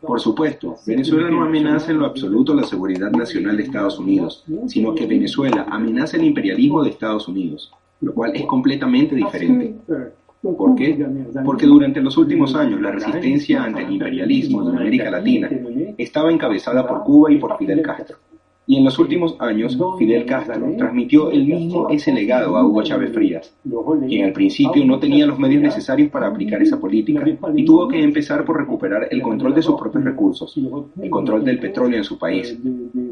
Por 0.01 0.19
supuesto, 0.21 0.75
Venezuela 0.85 1.29
no 1.29 1.43
amenaza 1.43 1.91
en 1.91 1.99
lo 1.99 2.05
absoluto 2.05 2.53
la 2.53 2.63
seguridad 2.63 3.11
nacional 3.11 3.57
de 3.57 3.63
Estados 3.63 3.99
Unidos, 3.99 4.45
sino 4.67 4.95
que 4.95 5.05
Venezuela 5.05 5.65
amenaza 5.69 6.15
el 6.15 6.23
imperialismo 6.23 6.83
de 6.83 6.91
Estados 6.91 7.27
Unidos, 7.27 7.69
lo 7.99 8.13
cual 8.13 8.31
es 8.33 8.45
completamente 8.45 9.13
diferente. 9.13 9.75
¿Por 10.41 10.75
qué? 10.75 11.05
Porque 11.43 11.65
durante 11.65 11.99
los 11.99 12.15
últimos 12.17 12.55
años 12.55 12.79
la 12.79 12.91
resistencia 12.91 13.63
ante 13.63 13.81
el 13.81 13.91
imperialismo 13.91 14.69
en 14.69 14.77
América 14.77 15.11
Latina 15.11 15.49
estaba 15.97 16.31
encabezada 16.31 16.87
por 16.87 17.03
Cuba 17.03 17.31
y 17.31 17.37
por 17.37 17.57
Fidel 17.57 17.81
Castro. 17.81 18.17
Y 18.69 18.75
en 18.75 18.83
los 18.83 18.99
últimos 18.99 19.37
años, 19.39 19.77
Fidel 19.97 20.25
Castro 20.25 20.61
transmitió 20.77 21.31
el 21.31 21.45
mismo 21.45 21.89
ese 21.89 22.11
legado 22.11 22.57
a 22.57 22.67
Hugo 22.67 22.83
Chávez 22.83 23.13
Frías, 23.13 23.55
quien 24.09 24.25
al 24.25 24.33
principio 24.33 24.83
no 24.83 24.99
tenía 24.99 25.25
los 25.25 25.39
medios 25.39 25.63
necesarios 25.63 26.09
para 26.11 26.27
aplicar 26.27 26.61
esa 26.61 26.77
política 26.77 27.23
y 27.55 27.63
tuvo 27.63 27.87
que 27.87 28.03
empezar 28.03 28.43
por 28.43 28.57
recuperar 28.57 29.07
el 29.09 29.21
control 29.21 29.55
de 29.55 29.61
sus 29.61 29.79
propios 29.79 30.03
recursos, 30.03 30.53
el 31.01 31.09
control 31.09 31.45
del 31.45 31.59
petróleo 31.59 31.97
en 31.97 32.03
su 32.03 32.19
país. 32.19 32.59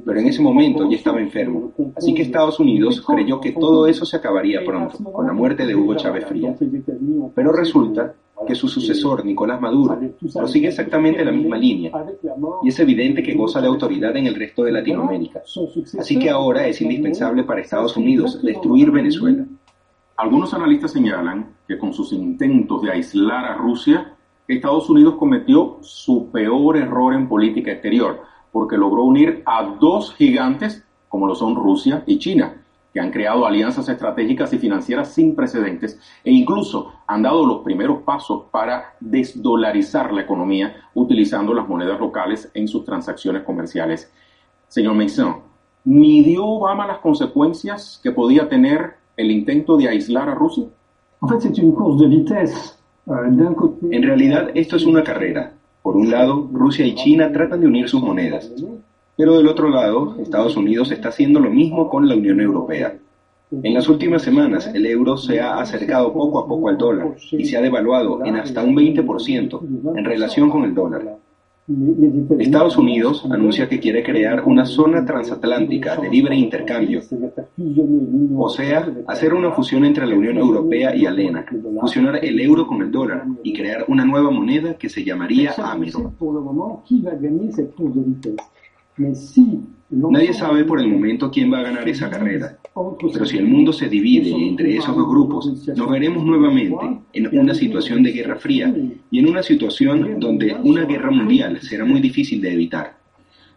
Pero 0.05 0.19
en 0.19 0.27
ese 0.27 0.41
momento 0.41 0.89
ya 0.89 0.97
estaba 0.97 1.21
enfermo, 1.21 1.71
así 1.95 2.13
que 2.13 2.23
Estados 2.23 2.59
Unidos 2.59 2.99
creyó 2.99 3.39
que 3.39 3.53
todo 3.53 3.87
eso 3.87 4.03
se 4.05 4.17
acabaría 4.17 4.59
pronto, 4.65 4.97
con 5.05 5.25
la 5.25 5.31
muerte 5.31 5.65
de 5.65 5.73
Hugo 5.73 5.95
Chávez 5.95 6.25
Frías. 6.25 6.59
Pero 7.33 7.53
resulta 7.53 8.13
que 8.45 8.55
su 8.55 8.67
sucesor, 8.67 9.25
Nicolás 9.25 9.61
Maduro, 9.61 9.97
prosigue 10.33 10.67
exactamente 10.67 11.23
la 11.23 11.31
misma 11.31 11.57
línea, 11.57 11.91
y 12.63 12.69
es 12.69 12.79
evidente 12.79 13.23
que 13.23 13.33
goza 13.33 13.61
de 13.61 13.67
autoridad 13.67 14.15
en 14.17 14.27
el 14.27 14.35
resto 14.35 14.63
de 14.63 14.71
Latinoamérica. 14.71 15.43
Así 15.99 16.19
que 16.19 16.29
ahora 16.29 16.67
es 16.67 16.81
indispensable 16.81 17.43
para 17.43 17.61
Estados 17.61 17.95
Unidos 17.97 18.41
destruir 18.41 18.91
Venezuela. 18.91 19.45
Algunos 20.17 20.53
analistas 20.53 20.91
señalan 20.91 21.55
que 21.67 21.77
con 21.77 21.93
sus 21.93 22.13
intentos 22.13 22.81
de 22.81 22.91
aislar 22.91 23.45
a 23.45 23.55
Rusia, 23.55 24.13
Estados 24.47 24.89
Unidos 24.89 25.15
cometió 25.15 25.79
su 25.81 26.29
peor 26.31 26.77
error 26.77 27.13
en 27.13 27.27
política 27.27 27.71
exterior, 27.71 28.21
porque 28.51 28.77
logró 28.77 29.03
unir 29.03 29.41
a 29.45 29.75
dos 29.79 30.13
gigantes 30.13 30.83
como 31.09 31.27
lo 31.27 31.35
son 31.35 31.55
Rusia 31.55 32.03
y 32.05 32.19
China, 32.19 32.64
que 32.95 33.01
han 33.01 33.11
creado 33.11 33.45
alianzas 33.45 33.89
estratégicas 33.89 34.53
y 34.53 34.57
financieras 34.57 35.13
sin 35.13 35.35
precedentes 35.35 35.99
e 36.23 36.31
incluso 36.31 36.93
han 37.05 37.23
dado 37.23 37.45
los 37.45 37.57
primeros 37.59 38.03
pasos 38.03 38.43
para 38.51 38.93
desdolarizar 39.01 40.13
la 40.13 40.21
economía 40.21 40.73
utilizando 40.93 41.53
las 41.53 41.67
monedas 41.67 41.99
locales 41.99 42.49
en 42.53 42.69
sus 42.69 42.85
transacciones 42.85 43.43
comerciales. 43.43 44.09
Señor 44.69 44.95
Mason, 44.95 45.41
¿midió 45.83 46.45
Obama 46.45 46.87
las 46.87 46.99
consecuencias 46.99 47.99
que 48.01 48.13
podía 48.13 48.47
tener 48.47 48.93
el 49.17 49.29
intento 49.29 49.75
de 49.75 49.89
aislar 49.89 50.29
a 50.29 50.35
Rusia? 50.35 50.63
En 53.91 54.03
realidad, 54.03 54.51
esto 54.53 54.77
es 54.77 54.85
una 54.85 55.03
carrera. 55.03 55.51
Por 55.81 55.97
un 55.97 56.09
lado, 56.09 56.49
Rusia 56.49 56.85
y 56.85 56.95
China 56.95 57.29
tratan 57.33 57.59
de 57.59 57.67
unir 57.67 57.89
sus 57.89 58.01
monedas. 58.01 58.49
Pero 59.17 59.37
del 59.37 59.47
otro 59.47 59.69
lado, 59.69 60.15
Estados 60.19 60.57
Unidos 60.57 60.91
está 60.91 61.09
haciendo 61.09 61.39
lo 61.39 61.49
mismo 61.49 61.89
con 61.89 62.07
la 62.07 62.15
Unión 62.15 62.41
Europea. 62.41 62.97
En 63.51 63.73
las 63.73 63.87
últimas 63.87 64.21
semanas, 64.21 64.69
el 64.73 64.85
euro 64.85 65.15
se 65.17 65.39
ha 65.39 65.59
acercado 65.59 66.11
poco 66.11 66.39
a 66.39 66.47
poco 66.47 66.69
al 66.69 66.77
dólar 66.77 67.15
y 67.31 67.45
se 67.45 67.57
ha 67.57 67.61
devaluado 67.61 68.25
en 68.25 68.35
hasta 68.35 68.63
un 68.63 68.75
20% 68.75 69.97
en 69.97 70.05
relación 70.05 70.49
con 70.49 70.63
el 70.63 70.73
dólar. 70.73 71.17
Estados 72.37 72.77
Unidos 72.77 73.25
anuncia 73.31 73.67
que 73.67 73.79
quiere 73.79 74.03
crear 74.03 74.43
una 74.43 74.65
zona 74.65 75.03
transatlántica 75.03 75.95
de 75.95 76.09
libre 76.09 76.35
intercambio, 76.35 77.01
o 78.37 78.49
sea, 78.49 78.87
hacer 79.07 79.33
una 79.33 79.51
fusión 79.51 79.83
entre 79.83 80.05
la 80.05 80.15
Unión 80.15 80.37
Europea 80.37 80.95
y 80.95 81.07
ALENA, 81.07 81.45
fusionar 81.81 82.23
el 82.23 82.39
euro 82.39 82.67
con 82.67 82.83
el 82.83 82.91
dólar 82.91 83.25
y 83.41 83.53
crear 83.53 83.85
una 83.87 84.05
nueva 84.05 84.29
moneda 84.29 84.75
que 84.75 84.89
se 84.89 85.03
llamaría 85.03 85.53
AMERO. 85.57 86.13
Nadie 88.97 90.33
sabe 90.33 90.63
por 90.63 90.79
el 90.79 90.87
momento 90.87 91.29
quién 91.29 91.51
va 91.51 91.59
a 91.59 91.63
ganar 91.63 91.87
esa 91.87 92.09
carrera, 92.09 92.57
pero 93.13 93.25
si 93.25 93.37
el 93.37 93.45
mundo 93.45 93.71
se 93.71 93.87
divide 93.87 94.31
entre 94.31 94.77
esos 94.77 94.95
dos 94.95 95.07
grupos, 95.07 95.67
nos 95.75 95.89
veremos 95.89 96.25
nuevamente 96.25 96.75
en 97.13 97.39
una 97.39 97.53
situación 97.53 98.03
de 98.03 98.11
guerra 98.11 98.35
fría 98.37 98.73
y 99.11 99.19
en 99.19 99.29
una 99.29 99.43
situación 99.43 100.19
donde 100.19 100.55
una 100.63 100.85
guerra 100.85 101.11
mundial 101.11 101.61
será 101.61 101.85
muy 101.85 102.01
difícil 102.01 102.41
de 102.41 102.53
evitar. 102.53 102.97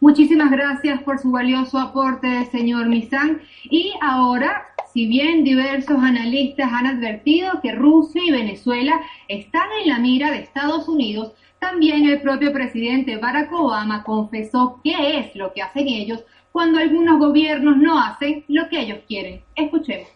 Muchísimas 0.00 0.50
gracias 0.50 1.02
por 1.02 1.18
su 1.18 1.32
valioso 1.32 1.78
aporte, 1.78 2.46
señor 2.52 2.88
Misán. 2.88 3.40
Y 3.64 3.92
ahora, 4.00 4.62
si 4.92 5.06
bien 5.06 5.42
diversos 5.42 5.98
analistas 5.98 6.70
han 6.72 6.86
advertido 6.86 7.60
que 7.62 7.72
Rusia 7.72 8.22
y 8.24 8.30
Venezuela 8.30 9.00
están 9.26 9.66
en 9.82 9.88
la 9.88 9.98
mira 9.98 10.30
de 10.30 10.38
Estados 10.38 10.88
Unidos, 10.88 11.32
también 11.58 12.06
el 12.08 12.20
propio 12.20 12.52
presidente 12.52 13.18
Barack 13.18 13.52
Obama 13.52 14.04
confesó 14.04 14.80
qué 14.82 15.18
es 15.18 15.36
lo 15.36 15.52
que 15.52 15.62
hacen 15.62 15.88
ellos 15.88 16.24
cuando 16.52 16.78
algunos 16.78 17.18
gobiernos 17.18 17.76
no 17.76 17.98
hacen 17.98 18.44
lo 18.48 18.68
que 18.68 18.80
ellos 18.80 18.98
quieren. 19.06 19.42
Escuchemos. 19.54 20.08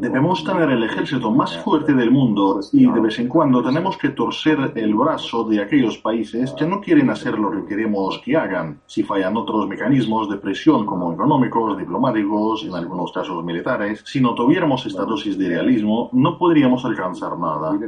Debemos 0.00 0.44
tener 0.44 0.70
el 0.70 0.82
ejército 0.82 1.30
más 1.30 1.56
fuerte 1.58 1.92
del 1.94 2.10
mundo 2.10 2.60
y 2.72 2.90
de 2.90 3.00
vez 3.00 3.18
en 3.20 3.28
cuando 3.28 3.62
tenemos 3.62 3.96
que 3.96 4.08
torcer 4.08 4.72
el 4.74 4.94
brazo 4.94 5.44
de 5.44 5.62
aquellos 5.62 5.98
países 5.98 6.52
que 6.52 6.66
no 6.66 6.80
quieren 6.80 7.08
hacer 7.10 7.38
lo 7.38 7.52
que 7.52 7.66
queremos 7.66 8.20
que 8.24 8.36
hagan. 8.36 8.80
Si 8.86 9.04
fallan 9.04 9.36
otros 9.36 9.68
mecanismos 9.68 10.28
de 10.28 10.38
presión 10.38 10.86
como 10.86 11.12
económicos, 11.12 11.78
diplomáticos, 11.78 12.64
en 12.64 12.74
algunos 12.74 13.12
casos 13.12 13.44
militares, 13.44 14.02
si 14.04 14.20
no 14.20 14.34
tuviéramos 14.34 14.84
esta 14.86 15.04
dosis 15.04 15.38
de 15.38 15.48
realismo, 15.48 16.10
no 16.12 16.36
podríamos 16.36 16.84
alcanzar 16.84 17.38
nada. 17.38 17.78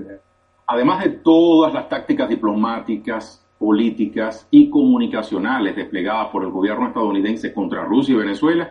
Además 0.73 1.05
de 1.05 1.11
todas 1.11 1.75
las 1.75 1.87
tácticas 1.87 2.31
diplomáticas, 2.31 3.45
políticas 3.59 4.49
y 4.51 4.71
comunicacionales 4.71 5.77
desplegadas 5.77 6.29
por 6.29 6.45
el 6.45 6.51
gobierno 6.51 6.87
estadounidense 6.87 7.53
contra 7.53 7.85
Rusia 7.85 8.15
y 8.15 8.19
Venezuela, 8.19 8.71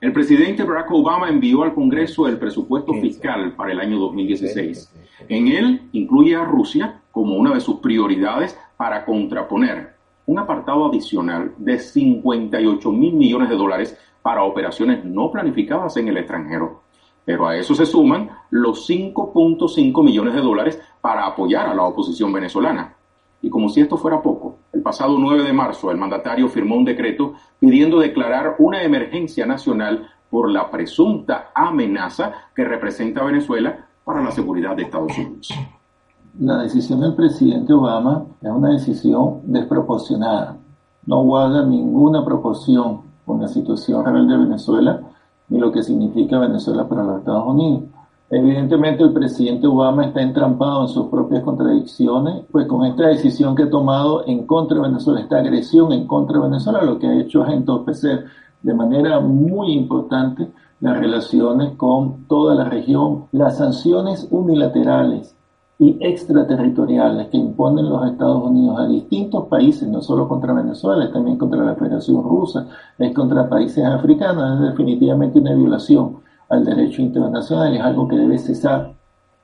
el 0.00 0.14
presidente 0.14 0.64
Barack 0.64 0.90
Obama 0.90 1.28
envió 1.28 1.62
al 1.62 1.74
Congreso 1.74 2.26
el 2.26 2.38
presupuesto 2.38 2.94
fiscal 2.94 3.52
para 3.52 3.70
el 3.70 3.80
año 3.80 3.98
2016. 3.98 4.94
En 5.28 5.48
él 5.48 5.82
incluye 5.92 6.34
a 6.34 6.46
Rusia 6.46 7.02
como 7.10 7.36
una 7.36 7.52
de 7.52 7.60
sus 7.60 7.80
prioridades 7.80 8.58
para 8.78 9.04
contraponer 9.04 9.94
un 10.24 10.38
apartado 10.38 10.86
adicional 10.86 11.52
de 11.58 11.78
58 11.78 12.90
mil 12.92 13.12
millones 13.12 13.50
de 13.50 13.56
dólares 13.56 13.98
para 14.22 14.44
operaciones 14.44 15.04
no 15.04 15.30
planificadas 15.30 15.98
en 15.98 16.08
el 16.08 16.16
extranjero. 16.16 16.80
Pero 17.26 17.46
a 17.46 17.56
eso 17.56 17.74
se 17.74 17.86
suman 17.86 18.30
los 18.50 18.88
5.5 18.88 20.02
millones 20.02 20.34
de 20.34 20.40
dólares 20.40 20.80
para 21.02 21.26
apoyar 21.26 21.68
a 21.68 21.74
la 21.74 21.82
oposición 21.82 22.32
venezolana. 22.32 22.94
Y 23.42 23.50
como 23.50 23.68
si 23.68 23.80
esto 23.80 23.98
fuera 23.98 24.22
poco, 24.22 24.56
el 24.72 24.80
pasado 24.80 25.18
9 25.18 25.42
de 25.42 25.52
marzo 25.52 25.90
el 25.90 25.98
mandatario 25.98 26.48
firmó 26.48 26.76
un 26.76 26.84
decreto 26.84 27.34
pidiendo 27.58 27.98
declarar 27.98 28.54
una 28.58 28.82
emergencia 28.82 29.44
nacional 29.44 30.08
por 30.30 30.48
la 30.48 30.70
presunta 30.70 31.50
amenaza 31.54 32.32
que 32.54 32.64
representa 32.64 33.24
Venezuela 33.24 33.86
para 34.04 34.22
la 34.22 34.30
seguridad 34.30 34.76
de 34.76 34.84
Estados 34.84 35.18
Unidos. 35.18 35.52
La 36.38 36.62
decisión 36.62 37.00
del 37.00 37.14
presidente 37.14 37.74
Obama 37.74 38.24
es 38.40 38.50
una 38.50 38.70
decisión 38.70 39.40
desproporcionada. 39.44 40.56
No 41.04 41.22
guarda 41.24 41.66
ninguna 41.66 42.24
proporción 42.24 43.02
con 43.26 43.40
la 43.42 43.48
situación 43.48 44.04
real 44.04 44.26
de 44.26 44.38
Venezuela 44.38 45.00
ni 45.48 45.58
lo 45.58 45.70
que 45.70 45.82
significa 45.82 46.38
Venezuela 46.38 46.88
para 46.88 47.04
los 47.04 47.18
Estados 47.18 47.44
Unidos. 47.46 47.82
Evidentemente 48.34 49.02
el 49.02 49.12
presidente 49.12 49.66
Obama 49.66 50.06
está 50.06 50.22
entrampado 50.22 50.80
en 50.80 50.88
sus 50.88 51.08
propias 51.08 51.42
contradicciones, 51.42 52.44
pues 52.50 52.66
con 52.66 52.86
esta 52.86 53.08
decisión 53.08 53.54
que 53.54 53.64
ha 53.64 53.68
tomado 53.70 54.26
en 54.26 54.46
contra 54.46 54.78
de 54.78 54.88
Venezuela, 54.88 55.20
esta 55.20 55.36
agresión 55.36 55.92
en 55.92 56.06
contra 56.06 56.38
de 56.38 56.44
Venezuela, 56.48 56.80
lo 56.80 56.98
que 56.98 57.08
ha 57.08 57.20
hecho 57.20 57.44
es 57.44 57.52
entorpecer 57.52 58.24
de 58.62 58.72
manera 58.72 59.20
muy 59.20 59.72
importante 59.72 60.48
las 60.80 60.96
relaciones 60.98 61.76
con 61.76 62.24
toda 62.26 62.54
la 62.54 62.64
región, 62.64 63.26
las 63.32 63.58
sanciones 63.58 64.26
unilaterales 64.30 65.36
y 65.78 65.98
extraterritoriales 66.00 67.28
que 67.28 67.36
imponen 67.36 67.90
los 67.90 68.06
Estados 68.06 68.42
Unidos 68.44 68.80
a 68.80 68.86
distintos 68.86 69.46
países, 69.48 69.86
no 69.86 70.00
solo 70.00 70.26
contra 70.26 70.54
Venezuela, 70.54 71.04
es 71.04 71.12
también 71.12 71.36
contra 71.36 71.62
la 71.62 71.74
Federación 71.74 72.22
Rusa, 72.22 72.66
es 72.96 73.12
contra 73.12 73.50
países 73.50 73.84
africanos, 73.84 74.54
es 74.54 74.70
definitivamente 74.70 75.38
una 75.38 75.52
violación 75.52 76.22
al 76.52 76.66
derecho 76.66 77.00
internacional, 77.00 77.74
es 77.74 77.80
algo 77.80 78.06
que 78.06 78.16
debe 78.16 78.38
cesar. 78.38 78.92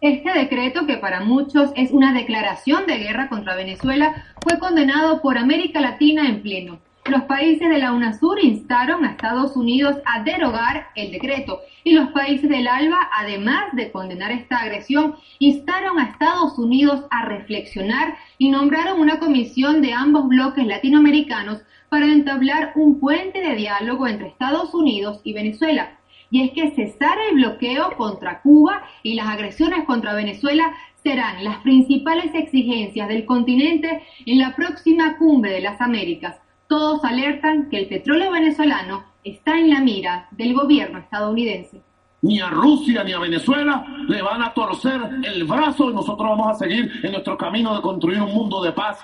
Este 0.01 0.31
decreto, 0.33 0.87
que 0.87 0.99
para 0.99 1.21
muchos 1.21 1.71
es 1.75 1.91
una 1.91 2.13
declaración 2.13 2.87
de 2.87 2.99
guerra 2.99 3.29
contra 3.31 3.57
Venezuela, 3.57 4.27
fue 4.43 4.59
condenado 4.59 5.23
por 5.23 5.39
América 5.39 5.81
Latina 5.81 6.29
en 6.29 6.43
pleno. 6.43 6.79
Los 7.07 7.23
países 7.23 7.71
de 7.71 7.79
la 7.79 7.93
UNASUR 7.93 8.39
instaron 8.45 9.05
a 9.05 9.13
Estados 9.13 9.57
Unidos 9.57 9.97
a 10.05 10.23
derogar 10.23 10.89
el 10.95 11.11
decreto 11.11 11.61
y 11.83 11.95
los 11.95 12.11
países 12.11 12.51
del 12.51 12.69
ALBA, 12.69 13.09
además 13.19 13.73
de 13.73 13.91
condenar 13.91 14.31
esta 14.31 14.59
agresión, 14.59 15.15
instaron 15.39 15.99
a 15.99 16.05
Estados 16.11 16.59
Unidos 16.59 17.07
a 17.11 17.25
reflexionar 17.25 18.15
y 18.37 18.51
nombraron 18.51 19.01
una 19.01 19.19
comisión 19.19 19.81
de 19.81 19.95
ambos 19.95 20.29
bloques 20.29 20.67
latinoamericanos 20.67 21.63
para 21.89 22.05
entablar 22.05 22.73
un 22.75 23.01
puente 23.01 23.41
de 23.41 23.57
diálogo 23.57 24.07
entre 24.07 24.29
Estados 24.29 24.75
Unidos 24.75 25.23
y 25.25 25.33
Venezuela. 25.33 25.98
Y 26.31 26.43
es 26.43 26.51
que 26.53 26.71
cesar 26.73 27.17
el 27.31 27.37
bloqueo 27.37 27.97
contra 27.97 28.41
Cuba 28.43 28.83
y 29.03 29.15
las 29.15 29.29
agresiones 29.29 29.85
contra 29.85 30.15
Venezuela 30.15 30.75
serán 31.03 31.43
las 31.45 31.59
principales 31.59 32.35
exigencias 32.35 33.09
del 33.09 33.25
continente 33.25 34.03
en 34.27 34.39
la 34.39 34.55
próxima 34.55 35.17
cumbre 35.17 35.53
de 35.53 35.61
las 35.61 35.81
Américas 35.81 36.37
todos 36.69 37.03
alertan 37.03 37.69
que 37.71 37.79
el 37.79 37.89
petróleo 37.89 38.31
venezolano 38.31 39.05
está 39.25 39.59
en 39.59 39.71
la 39.71 39.81
mira 39.81 40.29
del 40.31 40.55
gobierno 40.55 40.99
estadounidense. 40.99 41.83
Ni 42.21 42.41
a 42.41 42.49
Rusia 42.51 43.03
ni 43.05 43.13
a 43.13 43.19
Venezuela 43.19 43.85
le 44.07 44.21
van 44.23 44.43
a 44.43 44.53
torcer 44.53 45.01
el 45.25 45.45
brazo 45.45 45.91
y 45.91 45.95
nosotros 45.95 46.29
vamos 46.29 46.49
a 46.49 46.55
seguir 46.55 46.91
en 47.03 47.13
nuestro 47.13 47.39
camino 47.39 47.75
de 47.75 47.81
construir 47.81 48.21
un 48.21 48.35
mundo 48.35 48.63
de 48.63 48.73
paz 48.73 49.01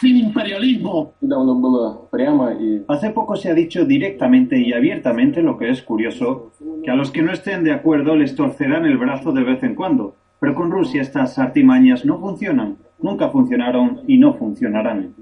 sin 0.00 0.16
imperialismo. 0.16 1.14
Hace 2.88 3.10
poco 3.10 3.36
se 3.36 3.50
ha 3.50 3.54
dicho 3.54 3.84
directamente 3.84 4.58
y 4.58 4.72
abiertamente 4.72 5.42
lo 5.42 5.56
que 5.56 5.70
es 5.70 5.82
curioso, 5.82 6.52
que 6.84 6.90
a 6.90 6.96
los 6.96 7.10
que 7.10 7.22
no 7.22 7.32
estén 7.32 7.64
de 7.64 7.72
acuerdo 7.72 8.16
les 8.16 8.34
torcerán 8.34 8.84
el 8.84 8.98
brazo 8.98 9.32
de 9.32 9.44
vez 9.44 9.62
en 9.62 9.74
cuando. 9.74 10.14
Pero 10.38 10.54
con 10.54 10.70
Rusia 10.70 11.00
estas 11.00 11.38
artimañas 11.38 12.04
no 12.04 12.18
funcionan, 12.18 12.76
nunca 13.00 13.30
funcionaron 13.30 14.02
y 14.06 14.18
no 14.18 14.34
funcionarán. 14.34 15.14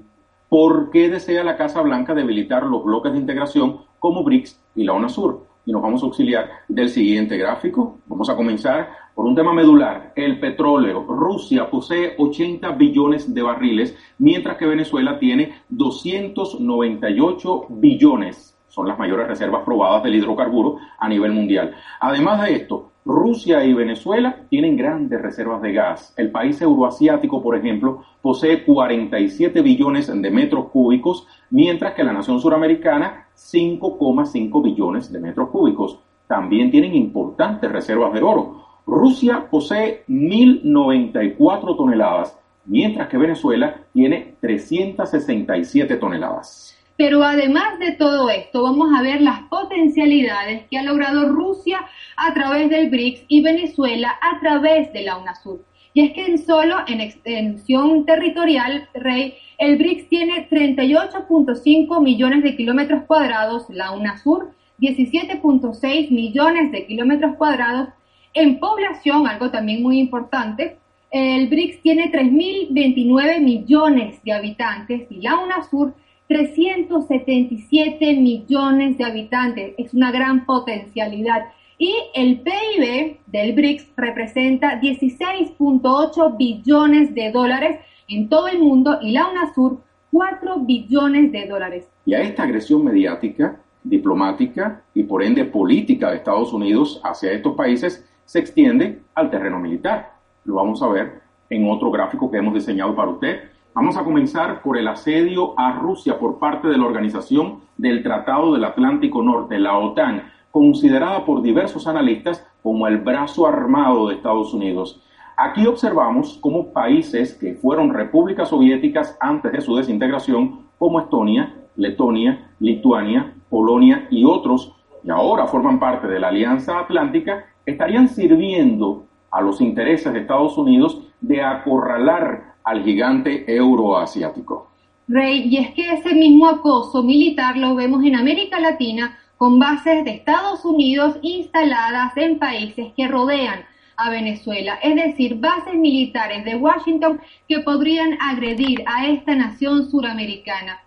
¿Por 0.49 0.91
qué 0.91 1.09
desea 1.09 1.43
la 1.43 1.57
Casa 1.57 1.81
Blanca 1.81 2.13
debilitar 2.13 2.63
los 2.63 2.83
bloques 2.83 3.13
de 3.13 3.19
integración 3.19 3.77
como 3.99 4.23
BRICS 4.23 4.61
y 4.75 4.83
la 4.83 4.93
UNASUR? 4.93 5.45
Y 5.65 5.71
nos 5.71 5.81
vamos 5.81 6.03
a 6.03 6.05
auxiliar 6.05 6.47
del 6.67 6.89
siguiente 6.89 7.37
gráfico. 7.37 7.97
Vamos 8.05 8.29
a 8.29 8.35
comenzar 8.35 8.89
por 9.15 9.25
un 9.25 9.33
tema 9.33 9.53
medular, 9.53 10.11
el 10.17 10.39
petróleo. 10.41 11.05
Rusia 11.07 11.69
posee 11.69 12.15
80 12.17 12.71
billones 12.73 13.33
de 13.33 13.41
barriles, 13.41 13.97
mientras 14.19 14.57
que 14.57 14.65
Venezuela 14.65 15.17
tiene 15.17 15.53
298 15.69 17.67
billones. 17.69 18.57
Son 18.67 18.85
las 18.89 18.99
mayores 18.99 19.27
reservas 19.29 19.63
probadas 19.63 20.03
del 20.03 20.15
hidrocarburo 20.15 20.79
a 20.99 21.07
nivel 21.07 21.31
mundial. 21.31 21.73
Además 22.01 22.41
de 22.43 22.55
esto, 22.55 22.91
Rusia 23.05 23.63
y 23.63 23.73
Venezuela 23.73 24.35
tienen 24.49 24.75
grandes 24.75 25.21
reservas 25.21 25.61
de 25.61 25.71
gas. 25.71 26.13
El 26.17 26.31
país 26.31 26.61
euroasiático, 26.61 27.41
por 27.41 27.55
ejemplo, 27.55 28.03
posee 28.21 28.65
47 28.65 29.61
billones 29.61 30.07
de 30.07 30.29
metros 30.29 30.65
cúbicos, 30.71 31.25
mientras 31.51 31.93
que 31.93 32.03
la 32.03 32.11
nación 32.11 32.41
suramericana 32.41 33.27
5,5 33.33 34.61
billones 34.61 35.09
de 35.09 35.19
metros 35.19 35.49
cúbicos. 35.51 35.99
También 36.27 36.69
tienen 36.69 36.95
importantes 36.95 37.71
reservas 37.71 38.11
de 38.11 38.23
oro. 38.23 38.64
Rusia 38.85 39.47
posee 39.49 40.03
1.094 40.07 41.77
toneladas, 41.77 42.37
mientras 42.65 43.07
que 43.09 43.17
Venezuela 43.17 43.75
tiene 43.93 44.35
367 44.41 45.97
toneladas. 45.97 46.77
Pero 46.97 47.23
además 47.23 47.77
de 47.79 47.91
todo 47.93 48.29
esto, 48.29 48.63
vamos 48.63 48.89
a 48.97 49.01
ver 49.01 49.21
las 49.21 49.41
potencialidades 49.49 50.65
que 50.69 50.77
ha 50.77 50.83
logrado 50.83 51.27
Rusia 51.27 51.79
a 52.15 52.33
través 52.33 52.69
del 52.69 52.89
BRICS 52.89 53.25
y 53.27 53.41
Venezuela 53.41 54.15
a 54.21 54.39
través 54.39 54.93
de 54.93 55.01
la 55.01 55.17
UNASUR. 55.17 55.61
Y 55.93 56.05
es 56.05 56.13
que 56.13 56.25
en 56.25 56.37
solo 56.37 56.77
en 56.87 57.01
extensión 57.01 58.05
territorial, 58.05 58.87
Rey, 58.93 59.35
el 59.57 59.77
BRICS 59.77 60.09
tiene 60.09 60.49
38.5 60.49 62.01
millones 62.01 62.43
de 62.43 62.55
kilómetros 62.55 63.03
cuadrados, 63.03 63.65
la 63.69 63.91
UNASUR 63.91 64.51
17.6 64.79 66.11
millones 66.11 66.71
de 66.71 66.85
kilómetros 66.85 67.35
cuadrados. 67.37 67.89
En 68.35 68.59
población, 68.59 69.27
algo 69.27 69.49
también 69.49 69.81
muy 69.81 69.97
importante, 69.97 70.77
el 71.09 71.47
BRICS 71.47 71.81
tiene 71.81 72.11
3.029 72.11 73.39
millones 73.39 74.21
de 74.23 74.33
habitantes 74.33 75.09
y 75.09 75.21
la 75.21 75.39
UNASUR 75.39 75.93
377 76.27 78.13
millones 78.15 78.97
de 78.97 79.05
habitantes. 79.05 79.73
Es 79.77 79.93
una 79.93 80.11
gran 80.11 80.45
potencialidad. 80.45 81.45
Y 81.77 81.95
el 82.13 82.41
PIB 82.41 83.19
del 83.27 83.53
BRICS 83.53 83.93
representa 83.95 84.81
16.8 84.81 86.35
billones 86.37 87.15
de 87.15 87.31
dólares 87.31 87.79
en 88.09 88.27
todo 88.27 88.49
el 88.49 88.59
mundo 88.59 88.99
y 89.01 89.11
la 89.11 89.29
UNASUR 89.29 89.79
4 90.11 90.59
billones 90.59 91.31
de 91.31 91.47
dólares. 91.47 91.87
Y 92.05 92.13
a 92.13 92.19
esta 92.19 92.43
agresión 92.43 92.83
mediática, 92.83 93.61
diplomática 93.81 94.83
y 94.93 95.03
por 95.03 95.23
ende 95.23 95.45
política 95.45 96.09
de 96.09 96.17
Estados 96.17 96.51
Unidos 96.51 96.99
hacia 97.01 97.31
estos 97.31 97.55
países 97.55 98.05
se 98.25 98.39
extiende 98.39 99.01
al 99.13 99.29
terreno 99.29 99.59
militar. 99.59 100.13
Lo 100.43 100.55
vamos 100.55 100.81
a 100.81 100.87
ver 100.87 101.21
en 101.49 101.69
otro 101.69 101.91
gráfico 101.91 102.29
que 102.29 102.37
hemos 102.37 102.53
diseñado 102.53 102.95
para 102.95 103.11
usted 103.11 103.55
Vamos 103.75 103.97
a 103.97 104.05
comenzar 104.05 104.61
por 104.61 104.77
el 104.77 104.87
asedio 104.87 105.53
a 105.59 105.73
Rusia 105.73 106.17
por 106.17 106.39
parte 106.39 106.69
de 106.69 106.77
la 106.77 106.85
Organización 106.85 107.59
del 107.75 108.03
Tratado 108.03 108.53
del 108.53 108.63
Atlántico 108.63 109.21
Norte, 109.21 109.59
la 109.59 109.77
OTAN, 109.77 110.31
considerada 110.49 111.25
por 111.25 111.41
diversos 111.41 111.85
analistas 111.85 112.47
como 112.63 112.87
el 112.87 112.99
brazo 112.99 113.45
armado 113.45 114.07
de 114.07 114.15
Estados 114.15 114.53
Unidos. 114.53 115.03
Aquí 115.35 115.67
observamos 115.67 116.39
cómo 116.39 116.71
países 116.71 117.33
que 117.33 117.55
fueron 117.55 117.93
repúblicas 117.93 118.47
soviéticas 118.47 119.17
antes 119.19 119.51
de 119.51 119.59
su 119.59 119.75
desintegración, 119.75 120.67
como 120.77 121.01
Estonia, 121.01 121.53
Letonia, 121.75 122.51
Lituania, 122.61 123.33
Polonia 123.49 124.07
y 124.09 124.23
otros, 124.23 124.73
y 125.03 125.09
ahora 125.09 125.47
forman 125.47 125.79
parte 125.79 126.07
de 126.07 126.21
la 126.21 126.29
Alianza 126.29 126.79
Atlántica, 126.79 127.43
estarían 127.65 128.07
sirviendo 128.07 129.05
a 129.31 129.41
los 129.41 129.61
intereses 129.61 130.13
de 130.13 130.19
Estados 130.19 130.57
Unidos 130.57 131.01
de 131.21 131.41
acorralar 131.41 132.55
al 132.63 132.83
gigante 132.83 133.45
euroasiático. 133.53 134.69
Rey, 135.07 135.47
y 135.47 135.57
es 135.57 135.71
que 135.71 135.93
ese 135.93 136.15
mismo 136.15 136.47
acoso 136.47 137.03
militar 137.03 137.57
lo 137.57 137.75
vemos 137.75 138.03
en 138.03 138.15
América 138.15 138.59
Latina 138.59 139.17
con 139.37 139.59
bases 139.59 140.03
de 140.03 140.11
Estados 140.11 140.65
Unidos 140.65 141.17
instaladas 141.21 142.15
en 142.17 142.39
países 142.39 142.93
que 142.95 143.07
rodean 143.07 143.65
a 143.97 144.09
Venezuela, 144.09 144.79
es 144.81 144.95
decir, 144.95 145.35
bases 145.39 145.75
militares 145.75 146.43
de 146.43 146.55
Washington 146.55 147.21
que 147.47 147.59
podrían 147.59 148.17
agredir 148.19 148.83
a 148.87 149.07
esta 149.07 149.35
nación 149.35 149.89
suramericana. 149.89 150.81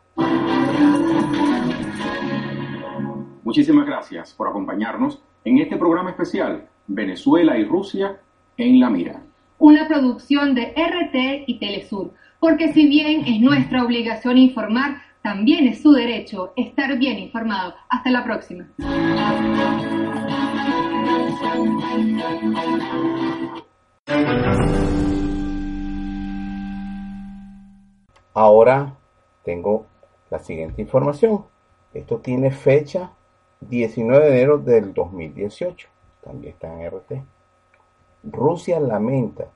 Muchísimas 3.49 3.87
gracias 3.87 4.35
por 4.35 4.47
acompañarnos 4.47 5.23
en 5.43 5.57
este 5.57 5.79
programa 5.79 6.11
especial 6.11 6.69
Venezuela 6.87 7.57
y 7.57 7.65
Rusia 7.65 8.21
en 8.59 8.79
la 8.79 8.91
mira 8.91 9.23
una 9.57 9.89
producción 9.89 10.55
de 10.55 10.75
RT 10.77 11.45
y 11.47 11.59
Telesur, 11.59 12.13
porque 12.41 12.75
si 12.75 12.87
bien 12.87 13.25
es 13.27 13.41
nuestra 13.41 13.83
obligación 13.83 14.37
informar, 14.37 14.99
también 15.23 15.67
es 15.67 15.81
su 15.81 15.93
derecho 15.93 16.53
estar 16.57 16.99
bien 16.99 17.19
informado. 17.19 17.73
Hasta 17.89 18.11
la 18.11 18.23
próxima. 18.23 18.69
Ahora 28.35 28.95
tengo 29.43 29.87
la 30.31 30.39
siguiente 30.39 30.83
información. 30.83 31.47
Esto 31.95 32.19
tiene 32.19 32.51
fecha 32.51 33.13
19 33.61 34.25
de 34.25 34.31
enero 34.31 34.59
del 34.59 34.95
2018. 34.95 35.89
También 36.23 36.53
está 36.53 36.73
en 36.73 36.91
RT. 36.91 37.25
Rusia 38.25 38.81
lamenta 38.81 39.47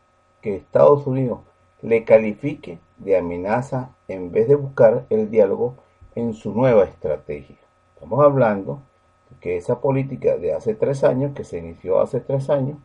que 0.40 0.56
Estados 0.56 1.06
Unidos 1.06 1.40
le 1.82 2.04
califique 2.04 2.78
de 2.98 3.16
amenaza 3.16 3.90
en 4.08 4.30
vez 4.30 4.48
de 4.48 4.54
buscar 4.54 5.06
el 5.10 5.30
diálogo 5.30 5.74
en 6.14 6.34
su 6.34 6.52
nueva 6.52 6.84
estrategia. 6.84 7.56
Estamos 7.94 8.24
hablando 8.24 8.82
de 9.30 9.36
que 9.40 9.56
esa 9.56 9.80
política 9.80 10.36
de 10.36 10.52
hace 10.52 10.74
tres 10.74 11.04
años, 11.04 11.32
que 11.34 11.44
se 11.44 11.58
inició 11.58 12.00
hace 12.00 12.20
tres 12.20 12.50
años, 12.50 12.78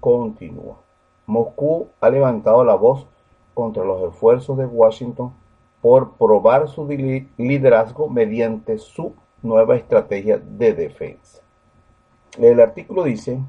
continúa. 0.00 0.80
Moscú 1.26 1.88
ha 2.00 2.10
levantado 2.10 2.64
la 2.64 2.74
voz 2.74 3.06
contra 3.54 3.84
los 3.84 4.02
esfuerzos 4.12 4.56
de 4.56 4.66
Washington 4.66 5.32
por 5.80 6.12
probar 6.12 6.68
su 6.68 6.86
liderazgo 6.86 8.08
mediante 8.08 8.78
su 8.78 9.14
nueva 9.42 9.76
estrategia 9.76 10.38
de 10.38 10.74
defensa. 10.74 11.42
El 12.38 12.60
artículo 12.60 13.04
dice, 13.04 13.40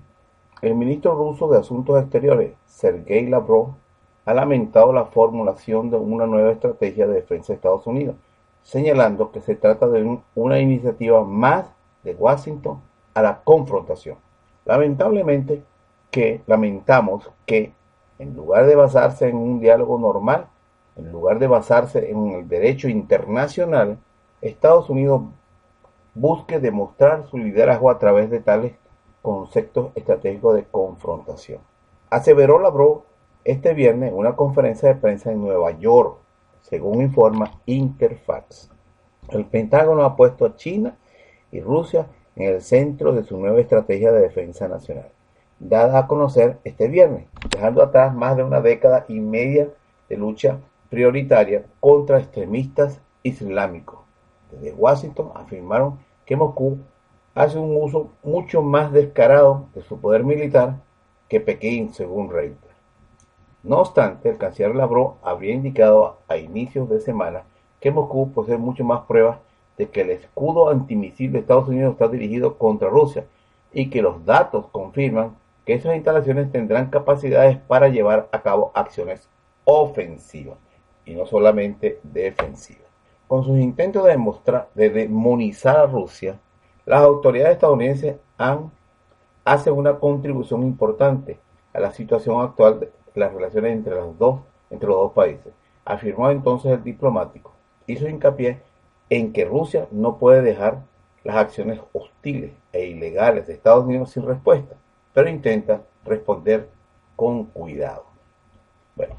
el 0.61 0.75
ministro 0.75 1.15
ruso 1.15 1.49
de 1.49 1.59
Asuntos 1.59 2.01
Exteriores, 2.01 2.53
Sergei 2.65 3.27
Lavrov, 3.27 3.75
ha 4.25 4.33
lamentado 4.33 4.93
la 4.93 5.05
formulación 5.05 5.89
de 5.89 5.97
una 5.97 6.27
nueva 6.27 6.51
estrategia 6.51 7.07
de 7.07 7.15
defensa 7.15 7.47
de 7.53 7.55
Estados 7.55 7.87
Unidos, 7.87 8.15
señalando 8.63 9.31
que 9.31 9.41
se 9.41 9.55
trata 9.55 9.87
de 9.87 10.19
una 10.35 10.59
iniciativa 10.59 11.23
más 11.23 11.65
de 12.03 12.13
Washington 12.13 12.81
a 13.13 13.21
la 13.21 13.41
confrontación. 13.43 14.17
Lamentablemente 14.65 15.63
que 16.11 16.41
lamentamos 16.45 17.29
que 17.45 17.73
en 18.19 18.35
lugar 18.35 18.67
de 18.67 18.75
basarse 18.75 19.29
en 19.29 19.37
un 19.37 19.59
diálogo 19.59 19.97
normal, 19.97 20.47
en 20.95 21.11
lugar 21.11 21.39
de 21.39 21.47
basarse 21.47 22.11
en 22.11 22.27
el 22.31 22.47
derecho 22.47 22.87
internacional, 22.87 23.97
Estados 24.41 24.89
Unidos 24.89 25.23
busque 26.13 26.59
demostrar 26.59 27.25
su 27.27 27.37
liderazgo 27.37 27.89
a 27.89 27.99
través 27.99 28.29
de 28.29 28.39
tales 28.39 28.73
conceptos 29.21 29.91
estratégicos 29.95 30.55
de 30.55 30.65
confrontación. 30.65 31.61
Aseveró 32.09 32.59
Lavrov 32.59 33.03
este 33.43 33.73
viernes 33.73 34.11
en 34.11 34.17
una 34.17 34.35
conferencia 34.35 34.89
de 34.89 34.99
prensa 34.99 35.31
en 35.31 35.41
Nueva 35.41 35.71
York, 35.71 36.17
según 36.61 37.01
informa 37.01 37.59
Interfax. 37.65 38.69
El 39.29 39.45
Pentágono 39.45 40.03
ha 40.03 40.15
puesto 40.15 40.45
a 40.45 40.55
China 40.55 40.97
y 41.51 41.61
Rusia 41.61 42.07
en 42.35 42.53
el 42.53 42.61
centro 42.61 43.13
de 43.13 43.23
su 43.23 43.37
nueva 43.37 43.59
estrategia 43.59 44.11
de 44.11 44.21
defensa 44.21 44.67
nacional, 44.67 45.09
dada 45.59 45.99
a 45.99 46.07
conocer 46.07 46.59
este 46.63 46.87
viernes, 46.87 47.27
dejando 47.49 47.81
atrás 47.81 48.13
más 48.13 48.37
de 48.37 48.43
una 48.43 48.61
década 48.61 49.05
y 49.07 49.19
media 49.19 49.69
de 50.09 50.17
lucha 50.17 50.59
prioritaria 50.89 51.65
contra 51.79 52.19
extremistas 52.19 53.01
islámicos. 53.23 54.00
Desde 54.51 54.73
Washington 54.73 55.31
afirmaron 55.35 55.99
que 56.25 56.35
Moscú 56.35 56.77
hace 57.33 57.57
un 57.57 57.75
uso 57.81 58.09
mucho 58.23 58.61
más 58.61 58.91
descarado 58.91 59.67
de 59.73 59.81
su 59.83 59.99
poder 59.99 60.23
militar 60.23 60.75
que 61.27 61.39
Pekín, 61.39 61.93
según 61.93 62.29
Reuters. 62.29 62.75
No 63.63 63.79
obstante, 63.79 64.29
el 64.29 64.37
canciller 64.37 64.75
Lavrov 64.75 65.15
habría 65.23 65.53
indicado 65.53 66.17
a 66.27 66.37
inicios 66.37 66.89
de 66.89 66.99
semana 66.99 67.43
que 67.79 67.91
Moscú 67.91 68.31
posee 68.31 68.57
mucho 68.57 68.83
más 68.83 69.01
pruebas 69.01 69.37
de 69.77 69.89
que 69.89 70.01
el 70.01 70.09
escudo 70.09 70.69
antimisil 70.69 71.31
de 71.31 71.39
Estados 71.39 71.69
Unidos 71.69 71.93
está 71.93 72.07
dirigido 72.07 72.57
contra 72.57 72.89
Rusia 72.89 73.25
y 73.71 73.89
que 73.89 74.01
los 74.01 74.25
datos 74.25 74.67
confirman 74.71 75.37
que 75.65 75.73
esas 75.73 75.95
instalaciones 75.95 76.51
tendrán 76.51 76.89
capacidades 76.89 77.57
para 77.57 77.87
llevar 77.89 78.27
a 78.31 78.41
cabo 78.41 78.71
acciones 78.73 79.29
ofensivas 79.63 80.57
y 81.05 81.13
no 81.13 81.25
solamente 81.25 81.99
defensiva. 82.03 82.80
Con 83.31 83.45
sus 83.45 83.57
intentos 83.59 84.03
de 84.03 84.09
demostrar, 84.11 84.67
de 84.75 84.89
demonizar 84.89 85.77
a 85.77 85.85
Rusia, 85.85 86.37
las 86.85 86.99
autoridades 86.99 87.53
estadounidenses 87.53 88.17
han, 88.37 88.73
hacen 89.45 89.71
una 89.71 89.99
contribución 89.99 90.63
importante 90.63 91.39
a 91.71 91.79
la 91.79 91.93
situación 91.93 92.41
actual 92.41 92.81
de 92.81 92.91
las 93.15 93.33
relaciones 93.33 93.71
entre 93.71 93.95
los 93.95 94.19
dos, 94.19 94.41
entre 94.69 94.89
los 94.89 94.97
dos 94.97 95.13
países. 95.13 95.53
Afirmó 95.85 96.29
entonces 96.29 96.73
el 96.73 96.83
diplomático. 96.83 97.53
Hizo 97.87 98.09
hincapié 98.09 98.59
en 99.09 99.31
que 99.31 99.45
Rusia 99.45 99.87
no 99.91 100.17
puede 100.17 100.41
dejar 100.41 100.81
las 101.23 101.37
acciones 101.37 101.79
hostiles 101.93 102.51
e 102.73 102.87
ilegales 102.87 103.47
de 103.47 103.53
Estados 103.53 103.85
Unidos 103.85 104.11
sin 104.11 104.25
respuesta, 104.27 104.75
pero 105.13 105.29
intenta 105.29 105.83
responder 106.03 106.67
con 107.15 107.45
cuidado. 107.45 108.03
Bueno, 108.97 109.15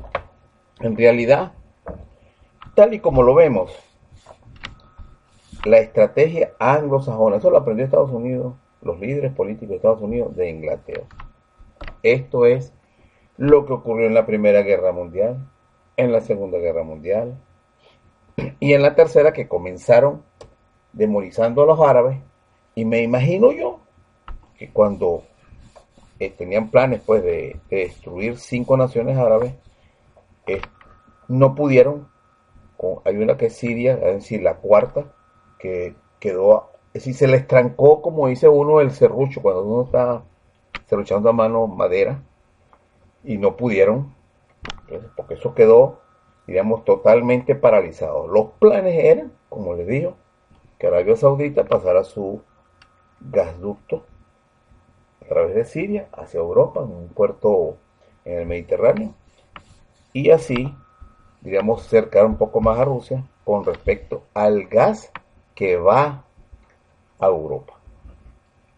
en 0.80 0.98
realidad 0.98 1.52
Tal 2.74 2.94
y 2.94 3.00
como 3.00 3.22
lo 3.22 3.34
vemos, 3.34 3.70
la 5.64 5.78
estrategia 5.78 6.52
anglosajona, 6.58 7.36
eso 7.36 7.50
lo 7.50 7.58
aprendió 7.58 7.84
Estados 7.84 8.10
Unidos, 8.10 8.54
los 8.82 8.98
líderes 8.98 9.32
políticos 9.32 9.70
de 9.70 9.76
Estados 9.76 10.02
Unidos 10.02 10.34
de 10.36 10.50
Inglaterra. 10.50 11.06
Esto 12.02 12.46
es 12.46 12.72
lo 13.36 13.64
que 13.66 13.72
ocurrió 13.72 14.06
en 14.06 14.14
la 14.14 14.26
Primera 14.26 14.62
Guerra 14.62 14.92
Mundial, 14.92 15.48
en 15.96 16.12
la 16.12 16.20
Segunda 16.20 16.58
Guerra 16.58 16.82
Mundial 16.82 17.38
y 18.60 18.72
en 18.72 18.82
la 18.82 18.94
Tercera 18.94 19.32
que 19.32 19.48
comenzaron 19.48 20.22
demonizando 20.92 21.62
a 21.62 21.66
los 21.66 21.80
árabes 21.80 22.18
y 22.74 22.84
me 22.84 23.02
imagino 23.02 23.52
yo 23.52 23.80
que 24.56 24.70
cuando 24.70 25.22
eh, 26.18 26.30
tenían 26.30 26.70
planes 26.70 27.02
pues 27.04 27.22
de, 27.22 27.60
destruir 27.70 28.38
cinco 28.38 28.76
naciones 28.76 29.16
árabes 29.16 29.54
eh, 30.46 30.60
no 31.28 31.54
pudieron 31.54 32.12
hay 33.04 33.16
una 33.16 33.36
que 33.36 33.46
es 33.46 33.56
Siria, 33.56 33.94
es 33.94 34.14
decir, 34.14 34.42
la 34.42 34.56
cuarta, 34.56 35.04
que 35.62 35.94
quedó, 36.18 36.70
decir, 36.92 37.14
se 37.14 37.28
le 37.28 37.36
estrancó, 37.36 38.02
como 38.02 38.26
dice 38.26 38.48
uno, 38.48 38.80
el 38.80 38.90
serrucho, 38.90 39.40
cuando 39.40 39.62
uno 39.62 39.84
está 39.84 40.24
serruchando 40.86 41.30
a 41.30 41.32
mano 41.32 41.68
madera, 41.68 42.20
y 43.22 43.38
no 43.38 43.56
pudieron, 43.56 44.12
porque 45.16 45.34
eso 45.34 45.54
quedó, 45.54 46.00
digamos, 46.48 46.84
totalmente 46.84 47.54
paralizado. 47.54 48.26
Los 48.26 48.50
planes 48.58 49.04
eran, 49.04 49.32
como 49.48 49.74
les 49.74 49.86
digo, 49.86 50.16
que 50.78 50.88
Arabia 50.88 51.14
Saudita 51.14 51.64
pasara 51.64 52.02
su 52.02 52.42
gasducto 53.20 54.04
a 55.24 55.28
través 55.28 55.54
de 55.54 55.64
Siria 55.64 56.08
hacia 56.12 56.40
Europa, 56.40 56.80
en 56.82 56.90
un 56.90 57.08
puerto 57.08 57.76
en 58.24 58.40
el 58.40 58.46
Mediterráneo, 58.46 59.14
y 60.12 60.30
así 60.30 60.74
digamos, 61.42 61.82
cercar 61.88 62.24
un 62.24 62.36
poco 62.36 62.60
más 62.60 62.78
a 62.78 62.84
Rusia 62.84 63.24
con 63.44 63.64
respecto 63.64 64.22
al 64.32 64.66
gas 64.68 65.10
que 65.54 65.76
va 65.76 66.24
a 67.18 67.26
Europa. 67.26 67.74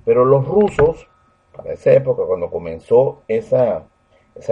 Pero 0.05 0.25
los 0.25 0.47
rusos, 0.47 1.09
para 1.55 1.73
esa 1.73 1.93
época, 1.93 2.25
cuando 2.27 2.51
comenzó 2.51 3.23
esa, 3.29 3.85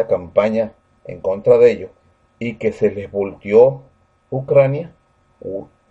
campaña 0.08 0.72
en 1.04 1.20
contra 1.20 1.58
de 1.58 1.70
ellos 1.70 1.90
y 2.38 2.54
que 2.54 2.72
se 2.72 2.90
les 2.90 3.10
volteó 3.10 3.82
Ucrania, 4.30 4.94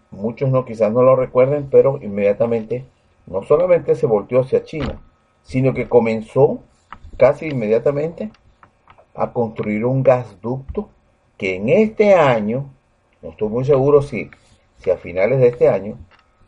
muchos 0.10 0.66
quizás 0.66 0.92
no 0.92 1.04
lo 1.04 1.16
recuerden, 1.16 1.70
pero 1.70 2.00
inmediatamente 2.02 2.86
no 3.28 3.44
solamente 3.44 3.96
se 3.96 4.08
volteó 4.08 4.42
hacia 4.42 4.64
China, 4.64 5.02
sino 5.44 5.74
que 5.74 5.88
comenzó 5.88 6.60
casi 7.18 7.48
inmediatamente 7.48 8.32
a 9.14 9.34
construir 9.34 9.86
un 9.86 10.04
gasducto 10.04 10.90
que 11.38 11.56
en 11.56 11.70
este 11.70 12.14
año, 12.14 12.70
no 13.22 13.30
estoy 13.30 13.50
muy 13.50 13.66
seguro 13.66 14.02
si 14.02 14.30
a 14.92 14.98
finales 14.98 15.40
de 15.40 15.48
este 15.48 15.68
año, 15.68 15.98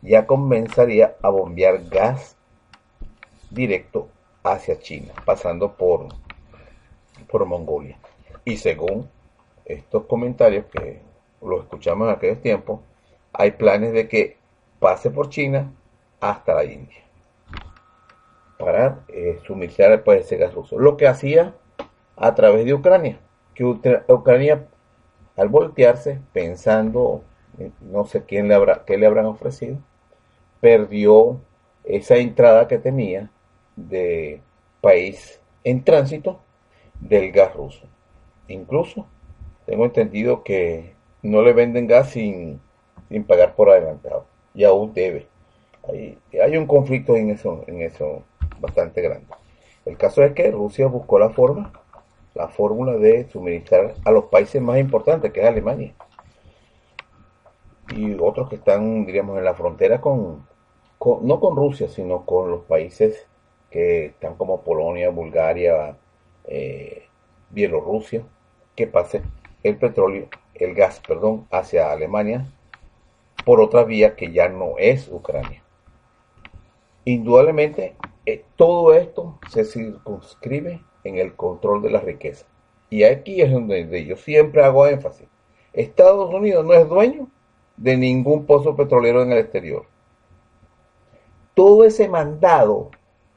ya 0.04 0.26
comenzaría 0.26 1.16
a 1.22 1.30
bombear 1.30 1.88
gas 1.88 2.36
directo 3.50 4.08
hacia 4.42 4.78
China, 4.78 5.14
pasando 5.24 5.72
por, 5.72 6.08
por 7.28 7.46
Mongolia. 7.46 7.98
Y 8.44 8.58
según 8.58 9.08
estos 9.64 10.04
comentarios 10.04 10.66
que 10.66 11.00
los 11.40 11.62
escuchamos 11.62 12.08
en 12.08 12.14
aquellos 12.14 12.42
tiempos, 12.42 12.80
hay 13.32 13.52
planes 13.52 13.92
de 13.94 14.06
que 14.06 14.36
pase 14.78 15.10
por 15.10 15.30
China 15.30 15.72
hasta 16.20 16.54
la 16.54 16.64
India 16.64 16.98
para 18.58 19.00
eh, 19.08 19.40
suministrar 19.46 20.04
pues, 20.04 20.24
ese 20.24 20.36
gas 20.36 20.54
ruso. 20.54 20.78
Lo 20.78 20.96
que 20.96 21.06
hacía 21.06 21.54
a 22.16 22.34
través 22.34 22.64
de 22.64 22.74
Ucrania, 22.74 23.18
que 23.54 23.64
Ucrania 23.64 24.66
al 25.36 25.48
voltearse, 25.48 26.20
pensando, 26.32 27.22
no 27.80 28.04
sé 28.04 28.24
quién 28.24 28.48
le 28.48 28.54
habrá, 28.54 28.84
qué 28.84 28.96
le 28.96 29.06
habrán 29.06 29.26
ofrecido, 29.26 29.78
perdió 30.64 31.42
esa 31.84 32.16
entrada 32.16 32.66
que 32.68 32.78
tenía 32.78 33.30
de 33.76 34.40
país 34.80 35.38
en 35.62 35.84
tránsito 35.84 36.40
del 37.00 37.32
gas 37.32 37.54
ruso. 37.54 37.86
Incluso 38.48 39.06
tengo 39.66 39.84
entendido 39.84 40.42
que 40.42 40.94
no 41.20 41.42
le 41.42 41.52
venden 41.52 41.86
gas 41.86 42.12
sin, 42.12 42.62
sin 43.10 43.24
pagar 43.24 43.54
por 43.54 43.68
adelantado 43.68 44.24
y 44.54 44.64
aún 44.64 44.94
debe. 44.94 45.26
Hay, 45.86 46.18
hay 46.42 46.56
un 46.56 46.66
conflicto 46.66 47.14
en 47.14 47.28
eso, 47.28 47.62
en 47.66 47.82
eso 47.82 48.22
bastante 48.58 49.02
grande. 49.02 49.26
El 49.84 49.98
caso 49.98 50.22
es 50.22 50.32
que 50.32 50.50
Rusia 50.50 50.86
buscó 50.86 51.18
la 51.18 51.28
forma 51.28 51.72
la 52.32 52.48
fórmula 52.48 52.94
de 52.94 53.28
suministrar 53.28 53.96
a 54.02 54.10
los 54.10 54.24
países 54.24 54.62
más 54.62 54.78
importantes, 54.78 55.30
que 55.30 55.40
es 55.40 55.46
Alemania. 55.46 55.92
y 57.94 58.16
otros 58.18 58.48
que 58.48 58.56
están, 58.56 59.04
diríamos, 59.04 59.36
en 59.36 59.44
la 59.44 59.54
frontera 59.54 60.00
con, 60.00 60.42
no 61.22 61.40
con 61.40 61.56
Rusia, 61.56 61.88
sino 61.88 62.24
con 62.24 62.50
los 62.50 62.62
países 62.62 63.26
que 63.70 64.06
están 64.06 64.36
como 64.36 64.62
Polonia, 64.62 65.10
Bulgaria, 65.10 65.96
eh, 66.46 67.06
Bielorrusia, 67.50 68.22
que 68.74 68.86
pase 68.86 69.22
el 69.62 69.76
petróleo, 69.76 70.28
el 70.54 70.74
gas, 70.74 71.00
perdón, 71.06 71.46
hacia 71.50 71.92
Alemania 71.92 72.46
por 73.44 73.60
otra 73.60 73.84
vía 73.84 74.16
que 74.16 74.32
ya 74.32 74.48
no 74.48 74.78
es 74.78 75.08
Ucrania. 75.08 75.62
Indudablemente, 77.04 77.96
eh, 78.24 78.44
todo 78.56 78.94
esto 78.94 79.38
se 79.50 79.64
circunscribe 79.64 80.80
en 81.04 81.18
el 81.18 81.34
control 81.34 81.82
de 81.82 81.90
la 81.90 82.00
riqueza. 82.00 82.46
Y 82.88 83.04
aquí 83.04 83.42
es 83.42 83.52
donde 83.52 84.04
yo 84.06 84.16
siempre 84.16 84.64
hago 84.64 84.86
énfasis. 84.86 85.28
Estados 85.72 86.32
Unidos 86.32 86.64
no 86.64 86.72
es 86.72 86.88
dueño 86.88 87.28
de 87.76 87.96
ningún 87.96 88.46
pozo 88.46 88.76
petrolero 88.76 89.22
en 89.22 89.32
el 89.32 89.38
exterior. 89.38 89.86
Todo 91.54 91.84
ese 91.84 92.08
mandado, 92.08 92.90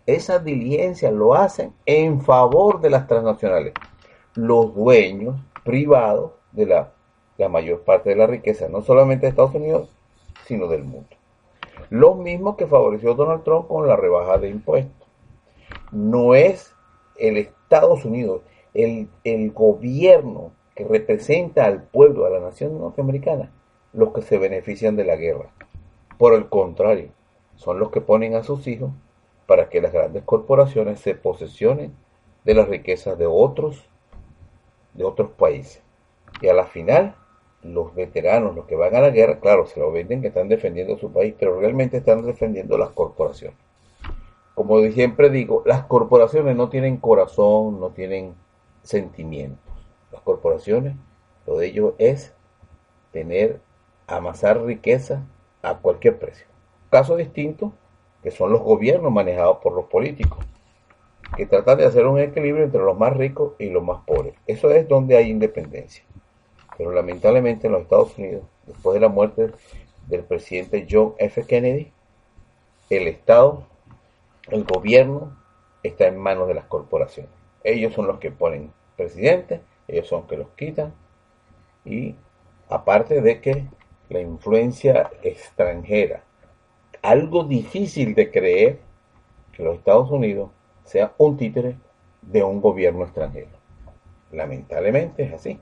esas 0.08 0.44
diligencias 0.44 1.14
lo 1.14 1.36
hacen 1.36 1.74
en 1.86 2.22
favor 2.22 2.82
de 2.82 2.90
las 2.90 3.08
transnacionales. 3.08 3.74
Los 4.34 4.74
dueños 4.74 5.36
privados 5.64 6.32
de 6.52 6.66
la, 6.66 6.94
mayor 7.50 7.82
parte 7.82 8.10
de 8.10 8.16
la 8.16 8.26
riqueza, 8.26 8.70
no 8.70 8.82
solamente 8.82 9.26
de 9.26 9.30
Estados 9.30 9.54
Unidos, 9.54 9.90
sino 10.46 10.68
del 10.68 10.84
mundo. 10.84 11.10
Lo 11.92 12.16
mismo 12.16 12.58
que 12.58 12.66
favoreció 12.66 13.14
Donald 13.14 13.44
Trump 13.44 13.68
con 13.68 13.88
la 13.88 13.96
rebaja 13.96 14.40
de 14.40 14.50
impuestos. 14.50 15.08
No 15.92 16.34
es 16.34 16.74
el 17.18 17.38
Estados 17.38 18.04
Unidos, 18.04 18.42
el 18.74 19.52
gobierno 19.54 20.52
que 20.74 20.86
representa 20.86 21.66
al 21.66 21.84
pueblo, 21.84 22.26
a 22.26 22.30
la 22.30 22.40
nación 22.40 22.80
norteamericana, 22.80 23.52
los 23.94 24.12
que 24.14 24.22
se 24.22 24.38
benefician 24.38 24.96
de 24.96 25.06
la 25.06 25.16
guerra. 25.16 25.50
Por 26.18 26.34
el 26.34 26.50
contrario, 26.50 27.10
son 27.58 27.80
los 27.80 27.92
que 27.92 28.02
ponen 28.02 28.36
a 28.36 28.44
sus 28.44 28.66
hijos 28.68 28.92
para 29.46 29.70
que 29.70 29.82
las 29.82 29.92
grandes 29.92 30.24
corporaciones 30.24 31.00
se 31.00 31.16
posesionen 31.16 31.94
de 32.46 32.54
las 32.54 32.70
riquezas 32.70 33.18
de 33.18 33.26
otros, 33.26 33.90
de 34.94 35.04
otros 35.04 35.32
países. 35.32 35.82
Y 36.42 36.48
a 36.48 36.54
la 36.54 36.66
final, 36.66 37.16
los 37.64 37.94
veteranos, 37.96 38.56
los 38.56 38.66
que 38.66 38.76
van 38.76 38.96
a 38.96 39.02
la 39.02 39.10
guerra, 39.10 39.40
claro, 39.40 39.66
se 39.66 39.80
lo 39.80 39.92
venden 39.92 40.22
que 40.22 40.28
están 40.28 40.48
defendiendo 40.48 40.98
su 40.98 41.12
país, 41.12 41.34
pero 41.38 41.60
realmente 41.60 41.98
están 41.98 42.26
defendiendo 42.26 42.78
las 42.78 42.90
corporaciones. 42.90 43.58
Como 44.54 44.80
siempre 44.92 45.30
digo, 45.30 45.64
las 45.66 45.84
corporaciones 45.84 46.56
no 46.56 46.70
tienen 46.70 46.98
corazón, 46.98 47.80
no 47.80 47.90
tienen 47.90 48.36
sentimientos. 48.84 49.60
Las 50.12 50.22
corporaciones, 50.22 50.96
lo 51.46 51.58
de 51.58 51.68
ellos 51.68 51.94
es 51.98 52.34
tener 53.12 53.60
amasar 54.08 54.64
riqueza 54.64 55.26
a 55.62 55.78
cualquier 55.78 56.18
precio. 56.18 56.48
Caso 56.90 57.16
distinto, 57.16 57.74
que 58.24 58.32
son 58.32 58.52
los 58.52 58.62
gobiernos 58.62 59.12
manejados 59.12 59.58
por 59.58 59.74
los 59.74 59.86
políticos, 59.86 60.40
que 61.36 61.46
tratan 61.46 61.78
de 61.78 61.86
hacer 61.86 62.06
un 62.06 62.20
equilibrio 62.20 62.64
entre 62.64 62.82
los 62.82 62.98
más 62.98 63.16
ricos 63.16 63.54
y 63.60 63.70
los 63.70 63.84
más 63.84 64.04
pobres. 64.06 64.34
Eso 64.48 64.72
es 64.72 64.88
donde 64.88 65.18
hay 65.18 65.30
independencia. 65.30 66.04
Pero 66.78 66.92
lamentablemente 66.92 67.68
en 67.68 67.74
los 67.74 67.82
Estados 67.82 68.18
Unidos, 68.18 68.44
después 68.66 68.94
de 68.94 69.00
la 69.02 69.10
muerte 69.10 69.52
del 70.08 70.24
presidente 70.24 70.88
John 70.90 71.14
F. 71.18 71.44
Kennedy, 71.46 71.92
el 72.90 73.08
Estado, 73.08 73.64
el 74.50 74.64
gobierno, 74.64 75.36
está 75.84 76.08
en 76.08 76.18
manos 76.18 76.48
de 76.48 76.54
las 76.54 76.66
corporaciones. 76.66 77.32
Ellos 77.64 77.94
son 77.94 78.08
los 78.08 78.20
que 78.20 78.32
ponen 78.32 78.72
presidentes, 78.96 79.62
ellos 79.88 80.08
son 80.08 80.22
los 80.22 80.30
que 80.30 80.38
los 80.38 80.50
quitan. 80.50 80.94
Y 81.84 82.16
aparte 82.70 83.22
de 83.22 83.42
que 83.42 83.66
la 84.10 84.22
influencia 84.22 85.12
extranjera. 85.22 86.24
Algo 87.02 87.44
difícil 87.44 88.16
de 88.16 88.32
creer 88.32 88.80
que 89.52 89.64
los 89.64 89.76
Estados 89.76 90.10
Unidos 90.12 90.50
sea 90.84 91.14
un 91.18 91.38
títere 91.38 91.78
de 92.22 92.44
un 92.44 92.62
gobierno 92.62 93.04
extranjero. 93.04 93.50
Lamentablemente 94.32 95.24
es 95.24 95.34
así. 95.34 95.60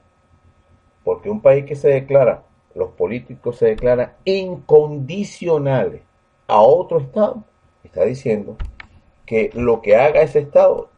Porque 1.03 1.29
un 1.29 1.41
país 1.41 1.65
que 1.65 1.75
se 1.75 1.89
declara, 1.89 2.43
los 2.73 2.89
políticos 2.91 3.57
se 3.57 3.67
declaran 3.67 4.13
incondicionales 4.25 6.01
a 6.47 6.59
otro 6.61 6.99
Estado, 6.99 7.43
está 7.83 8.03
diciendo 8.03 8.57
que 9.25 9.49
lo 9.53 9.81
que 9.81 9.95
haga 9.95 10.21
ese 10.21 10.39
Estado 10.39 10.89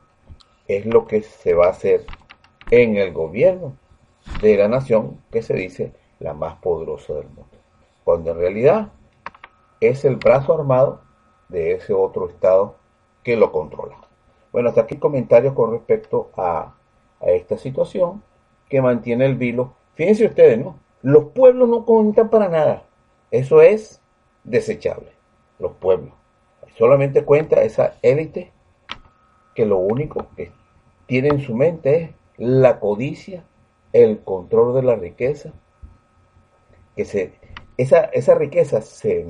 es 0.67 0.85
lo 0.85 1.07
que 1.07 1.21
se 1.21 1.53
va 1.53 1.67
a 1.67 1.71
hacer 1.71 2.05
en 2.71 2.97
el 2.97 3.13
gobierno 3.13 3.77
de 4.41 4.57
la 4.57 4.67
nación 4.67 5.21
que 5.31 5.41
se 5.41 5.53
dice 5.53 5.93
la 6.19 6.33
más 6.33 6.55
poderosa 6.55 7.13
del 7.13 7.27
mundo. 7.27 7.47
Cuando 8.03 8.31
en 8.31 8.37
realidad 8.37 8.91
es 9.79 10.05
el 10.05 10.17
brazo 10.17 10.53
armado 10.53 11.01
de 11.49 11.73
ese 11.73 11.93
otro 11.93 12.27
Estado 12.27 12.75
que 13.23 13.35
lo 13.35 13.51
controla. 13.51 13.95
Bueno, 14.51 14.69
hasta 14.69 14.81
aquí 14.81 14.97
comentarios 14.97 15.53
con 15.53 15.71
respecto 15.71 16.31
a, 16.37 16.75
a 17.21 17.25
esta 17.29 17.57
situación 17.57 18.23
que 18.69 18.81
mantiene 18.81 19.25
el 19.25 19.35
vilo. 19.35 19.73
Fíjense 19.95 20.25
ustedes, 20.25 20.57
¿no? 20.57 20.79
Los 21.01 21.25
pueblos 21.25 21.69
no 21.69 21.85
cuentan 21.85 22.29
para 22.29 22.49
nada. 22.49 22.83
Eso 23.31 23.61
es 23.61 24.01
desechable. 24.43 25.11
Los 25.59 25.73
pueblos. 25.73 26.13
Solamente 26.77 27.23
cuenta 27.23 27.63
esa 27.63 27.95
élite 28.01 28.51
que 29.55 29.65
lo 29.65 29.77
único 29.77 30.27
que 30.35 30.51
tiene 31.07 31.29
en 31.29 31.41
su 31.41 31.55
mente 31.55 32.01
es 32.03 32.11
la 32.37 32.79
codicia, 32.79 33.45
el 33.93 34.23
control 34.23 34.75
de 34.75 34.83
la 34.83 34.95
riqueza 34.95 35.53
que 36.97 37.05
se, 37.05 37.33
esa, 37.77 38.05
esa 38.05 38.35
riqueza 38.35 38.81
se 38.81 39.25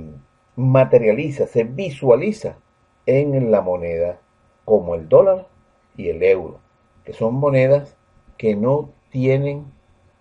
materializa, 0.57 1.47
se 1.47 1.63
visualiza 1.63 2.57
en 3.05 3.51
la 3.51 3.61
moneda 3.61 4.19
como 4.65 4.95
el 4.95 5.07
dólar 5.07 5.47
y 5.95 6.09
el 6.09 6.21
euro, 6.23 6.59
que 7.05 7.13
son 7.13 7.35
monedas 7.35 7.95
que 8.37 8.55
no 8.55 8.89
tienen 9.09 9.71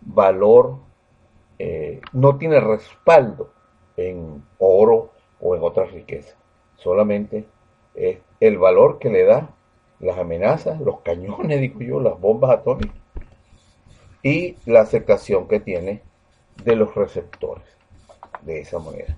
valor, 0.03 0.76
eh, 1.59 2.01
no 2.12 2.37
tienen 2.37 2.64
respaldo 2.64 3.51
en 3.97 4.45
oro 4.59 5.11
o 5.41 5.57
en 5.57 5.62
otras 5.62 5.91
riquezas. 5.91 6.37
Solamente 6.76 7.47
es 7.95 8.18
el 8.39 8.59
valor 8.59 8.99
que 8.99 9.11
le 9.11 9.24
da 9.24 9.51
las 10.01 10.18
amenazas, 10.18 10.78
los 10.80 11.01
cañones, 11.01 11.61
digo 11.62 11.80
yo, 11.80 12.01
las 12.01 12.20
bombas 12.20 12.51
atómicas 12.51 12.95
y 14.22 14.57
la 14.66 14.80
aceptación 14.80 15.49
que 15.49 15.61
tiene 15.61 16.03
de 16.62 16.76
los 16.76 16.95
receptores 16.95 17.64
de 18.43 18.61
esa 18.61 18.78
moneda. 18.78 19.16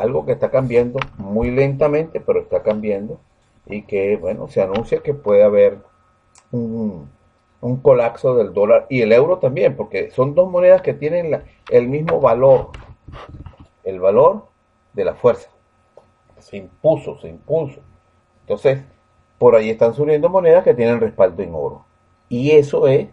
Algo 0.00 0.24
que 0.24 0.32
está 0.32 0.50
cambiando 0.50 0.98
muy 1.18 1.50
lentamente, 1.50 2.20
pero 2.20 2.40
está 2.40 2.62
cambiando 2.62 3.20
y 3.66 3.82
que, 3.82 4.16
bueno, 4.16 4.48
se 4.48 4.62
anuncia 4.62 5.02
que 5.02 5.14
puede 5.14 5.42
haber 5.42 5.78
un, 6.50 7.08
colapso 7.82 8.34
del 8.34 8.52
dólar 8.52 8.86
y 8.88 9.02
el 9.02 9.12
euro 9.12 9.38
también, 9.38 9.76
porque 9.76 10.10
son 10.10 10.34
dos 10.34 10.50
monedas 10.50 10.82
que 10.82 10.94
tienen 10.94 11.42
el 11.70 11.88
mismo 11.88 12.20
valor, 12.20 12.70
el 13.84 14.00
valor 14.00 14.46
de 14.92 15.04
la 15.04 15.14
fuerza. 15.14 15.50
Se 16.38 16.56
impuso, 16.56 17.18
se 17.18 17.28
impuso. 17.28 17.80
Entonces, 18.40 18.82
por 19.38 19.54
ahí 19.54 19.70
están 19.70 19.94
subiendo 19.94 20.28
monedas 20.28 20.64
que 20.64 20.74
tienen 20.74 21.00
respaldo 21.00 21.42
en 21.42 21.54
oro. 21.54 21.84
Y 22.28 22.52
eso 22.52 22.88
es 22.88 23.08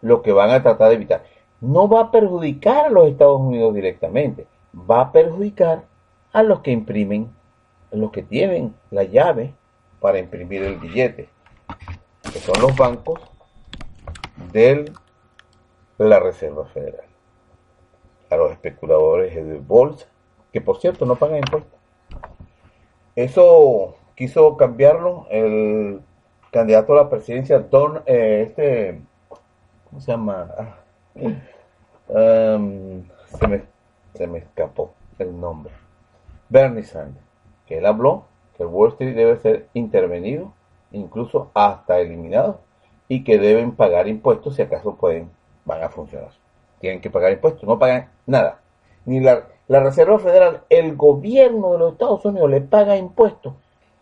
lo 0.00 0.22
que 0.22 0.32
van 0.32 0.50
a 0.50 0.62
tratar 0.62 0.88
de 0.88 0.96
evitar 0.96 1.22
no 1.62 1.88
va 1.88 2.00
a 2.00 2.10
perjudicar 2.10 2.86
a 2.86 2.90
los 2.90 3.06
Estados 3.06 3.40
Unidos 3.40 3.72
directamente, 3.72 4.46
va 4.74 5.00
a 5.00 5.12
perjudicar 5.12 5.84
a 6.32 6.42
los 6.42 6.60
que 6.60 6.70
imprimen, 6.70 7.30
a 7.92 7.96
los 7.96 8.10
que 8.10 8.22
tienen 8.22 8.74
la 8.90 9.04
llave 9.04 9.54
para 10.00 10.18
imprimir 10.18 10.62
el 10.62 10.78
billete, 10.78 11.28
que 12.32 12.38
son 12.38 12.60
los 12.60 12.76
bancos 12.76 13.20
de 14.52 14.90
la 15.98 16.18
Reserva 16.20 16.66
Federal, 16.66 17.06
a 18.30 18.36
los 18.36 18.52
especuladores 18.52 19.34
de 19.34 19.58
bolsa, 19.58 20.06
que 20.52 20.60
por 20.60 20.80
cierto 20.80 21.06
no 21.06 21.16
pagan 21.16 21.38
impuestos. 21.38 21.78
Eso 23.14 23.96
quiso 24.16 24.56
cambiarlo 24.56 25.26
el 25.30 26.00
candidato 26.50 26.92
a 26.94 26.96
la 26.96 27.10
presidencia, 27.10 27.58
Don, 27.58 28.02
eh, 28.06 28.44
este, 28.46 29.00
¿cómo 29.84 30.00
se 30.00 30.10
llama? 30.10 30.50
Ah, 30.58 30.76
Em, 32.14 33.04
se, 33.38 33.48
me, 33.48 33.62
se 34.14 34.26
me 34.26 34.38
escapó 34.38 34.92
el 35.18 35.38
nombre. 35.38 35.72
Bernie 36.52 36.82
Sanders, 36.82 37.24
que 37.66 37.78
él 37.78 37.86
habló 37.86 38.26
que 38.56 38.66
Wall 38.66 38.90
Street 38.90 39.16
debe 39.16 39.38
ser 39.38 39.68
intervenido, 39.72 40.52
incluso 40.92 41.50
hasta 41.54 41.98
eliminado, 41.98 42.60
y 43.08 43.24
que 43.24 43.38
deben 43.38 43.72
pagar 43.72 44.06
impuestos 44.06 44.56
si 44.56 44.62
acaso 44.62 44.96
pueden, 44.96 45.30
van 45.64 45.82
a 45.82 45.88
funcionar. 45.88 46.30
Tienen 46.78 47.00
que 47.00 47.10
pagar 47.10 47.32
impuestos, 47.32 47.64
no 47.64 47.78
pagan 47.78 48.10
nada. 48.26 48.60
Ni 49.06 49.20
la, 49.20 49.48
la 49.68 49.80
Reserva 49.80 50.18
Federal, 50.18 50.64
el 50.68 50.94
gobierno 50.94 51.72
de 51.72 51.78
los 51.78 51.92
Estados 51.92 52.24
Unidos 52.26 52.50
le 52.50 52.60
paga 52.60 52.96
impuestos. 52.96 53.54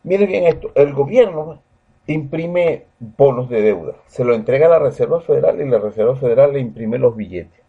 Miren 0.03 0.29
bien 0.29 0.45
esto, 0.47 0.73
el 0.75 0.93
gobierno 0.93 1.63
imprime 2.07 2.87
bonos 2.99 3.49
de 3.49 3.63
deuda, 3.63 3.95
se 4.07 4.25
lo 4.25 4.35
entrega 4.35 4.67
a 4.67 4.71
la 4.71 4.79
Reserva 4.81 5.21
Federal 5.21 5.61
y 5.61 5.69
la 5.69 5.79
Reserva 5.79 6.17
Federal 6.17 6.53
le 6.53 6.59
imprime 6.59 6.99
los 6.99 7.15
billetes. 7.15 7.61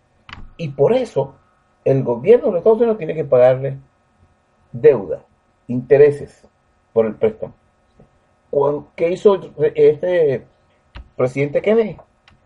Y 0.57 0.69
por 0.69 0.93
eso 0.93 1.35
el 1.85 2.03
gobierno 2.03 2.47
de 2.47 2.51
los 2.53 2.59
Estados 2.59 2.79
Unidos 2.79 2.97
tiene 2.97 3.13
que 3.13 3.25
pagarle 3.25 3.77
deuda, 4.71 5.23
intereses 5.67 6.47
por 6.93 7.05
el 7.05 7.15
préstamo. 7.15 7.53
¿Qué 8.95 9.11
hizo 9.11 9.39
este 9.75 10.45
presidente 11.15 11.61
Kennedy? 11.61 11.97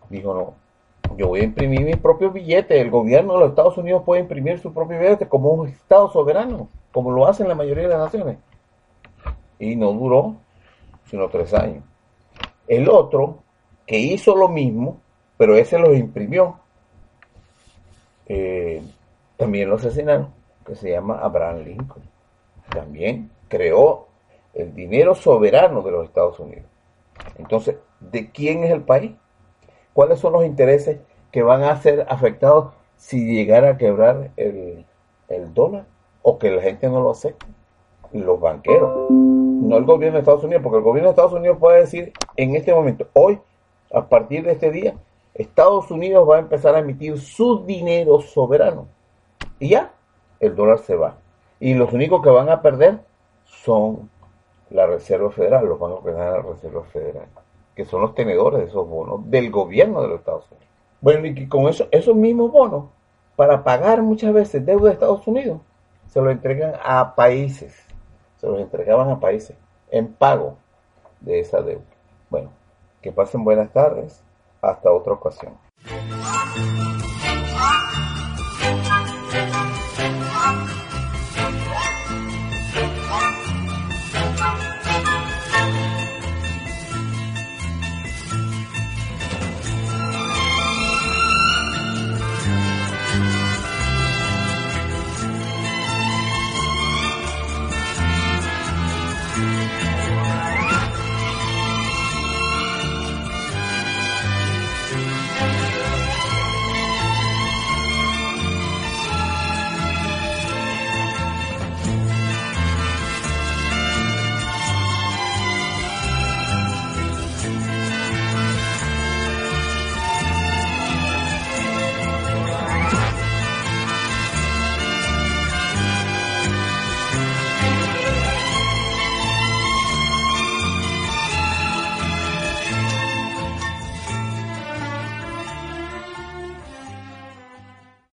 Dijo, 0.08 0.34
no, 0.34 1.16
yo 1.16 1.28
voy 1.28 1.40
a 1.40 1.44
imprimir 1.44 1.82
mis 1.82 1.96
propios 1.96 2.32
billetes. 2.32 2.80
El 2.80 2.90
gobierno 2.90 3.34
de 3.34 3.40
los 3.40 3.48
Estados 3.50 3.76
Unidos 3.76 4.02
puede 4.04 4.22
imprimir 4.22 4.58
su 4.60 4.72
propio 4.72 4.98
billete 4.98 5.28
como 5.28 5.50
un 5.50 5.68
Estado 5.68 6.10
soberano, 6.10 6.68
como 6.92 7.10
lo 7.10 7.26
hacen 7.26 7.48
la 7.48 7.54
mayoría 7.54 7.84
de 7.84 7.88
las 7.90 7.98
naciones. 7.98 8.38
Y 9.58 9.74
no 9.74 9.92
duró 9.92 10.36
sino 11.06 11.28
tres 11.28 11.54
años. 11.54 11.84
El 12.66 12.88
otro, 12.88 13.38
que 13.86 13.98
hizo 13.98 14.34
lo 14.36 14.48
mismo, 14.48 15.00
pero 15.36 15.56
ese 15.56 15.78
lo 15.78 15.94
imprimió, 15.94 16.58
eh, 18.26 18.82
también 19.36 19.68
lo 19.68 19.76
asesinaron, 19.76 20.32
que 20.64 20.74
se 20.74 20.90
llama 20.90 21.20
Abraham 21.20 21.62
Lincoln. 21.62 22.02
También 22.70 23.30
creó 23.48 24.06
el 24.54 24.74
dinero 24.74 25.14
soberano 25.14 25.82
de 25.82 25.90
los 25.90 26.04
Estados 26.04 26.38
Unidos. 26.40 26.66
Entonces, 27.36 27.76
¿de 28.00 28.30
quién 28.30 28.64
es 28.64 28.70
el 28.70 28.82
país? 28.82 29.12
¿Cuáles 29.92 30.18
son 30.18 30.32
los 30.32 30.44
intereses 30.44 30.98
que 31.30 31.42
van 31.42 31.62
a 31.62 31.76
ser 31.80 32.06
afectados 32.08 32.72
si 32.96 33.24
llegara 33.24 33.70
a 33.70 33.76
quebrar 33.78 34.30
el, 34.36 34.84
el 35.28 35.54
dólar 35.54 35.86
o 36.22 36.38
que 36.38 36.50
la 36.50 36.62
gente 36.62 36.88
no 36.88 37.00
lo 37.00 37.10
acepte? 37.10 37.46
Los 38.12 38.40
banqueros, 38.40 39.10
no 39.10 39.76
el 39.76 39.84
gobierno 39.84 40.16
de 40.16 40.20
Estados 40.20 40.44
Unidos, 40.44 40.62
porque 40.62 40.78
el 40.78 40.84
gobierno 40.84 41.08
de 41.08 41.12
Estados 41.12 41.32
Unidos 41.32 41.58
puede 41.58 41.80
decir 41.80 42.12
en 42.36 42.54
este 42.54 42.72
momento, 42.72 43.08
hoy, 43.12 43.38
a 43.92 44.08
partir 44.08 44.44
de 44.44 44.52
este 44.52 44.70
día, 44.70 44.94
Estados 45.34 45.90
Unidos 45.90 46.26
va 46.28 46.36
a 46.36 46.40
empezar 46.40 46.74
a 46.74 46.78
emitir 46.78 47.18
su 47.18 47.64
dinero 47.64 48.20
soberano. 48.20 48.86
Y 49.58 49.70
ya, 49.70 49.92
el 50.40 50.54
dólar 50.54 50.78
se 50.78 50.94
va. 50.94 51.16
Y 51.60 51.74
los 51.74 51.92
únicos 51.92 52.22
que 52.22 52.30
van 52.30 52.48
a 52.48 52.60
perder 52.62 53.00
son 53.44 54.10
la 54.70 54.86
Reserva 54.86 55.30
Federal, 55.30 55.66
los 55.66 55.78
bancos 55.78 56.04
que 56.04 56.10
dan 56.10 56.32
la 56.32 56.42
Reserva 56.42 56.82
Federal, 56.84 57.26
que 57.74 57.84
son 57.84 58.02
los 58.02 58.14
tenedores 58.14 58.60
de 58.60 58.66
esos 58.66 58.88
bonos 58.88 59.30
del 59.30 59.50
gobierno 59.50 60.02
de 60.02 60.08
los 60.08 60.18
Estados 60.20 60.46
Unidos. 60.50 60.68
Bueno, 61.00 61.26
y 61.26 61.48
con 61.48 61.68
eso, 61.68 61.88
esos 61.90 62.16
mismos 62.16 62.50
bonos, 62.50 62.86
para 63.36 63.62
pagar 63.62 64.02
muchas 64.02 64.32
veces 64.32 64.64
deuda 64.64 64.88
de 64.88 64.94
Estados 64.94 65.26
Unidos, 65.26 65.60
se 66.08 66.20
los 66.20 66.32
entregan 66.32 66.74
a 66.82 67.14
países, 67.14 67.74
se 68.38 68.46
los 68.46 68.60
entregaban 68.60 69.10
a 69.10 69.20
países 69.20 69.56
en 69.90 70.12
pago 70.12 70.56
de 71.20 71.40
esa 71.40 71.60
deuda. 71.60 71.84
Bueno, 72.30 72.50
que 73.02 73.12
pasen 73.12 73.44
buenas 73.44 73.70
tardes, 73.72 74.22
hasta 74.60 74.92
otra 74.92 75.12
ocasión. 75.12 75.54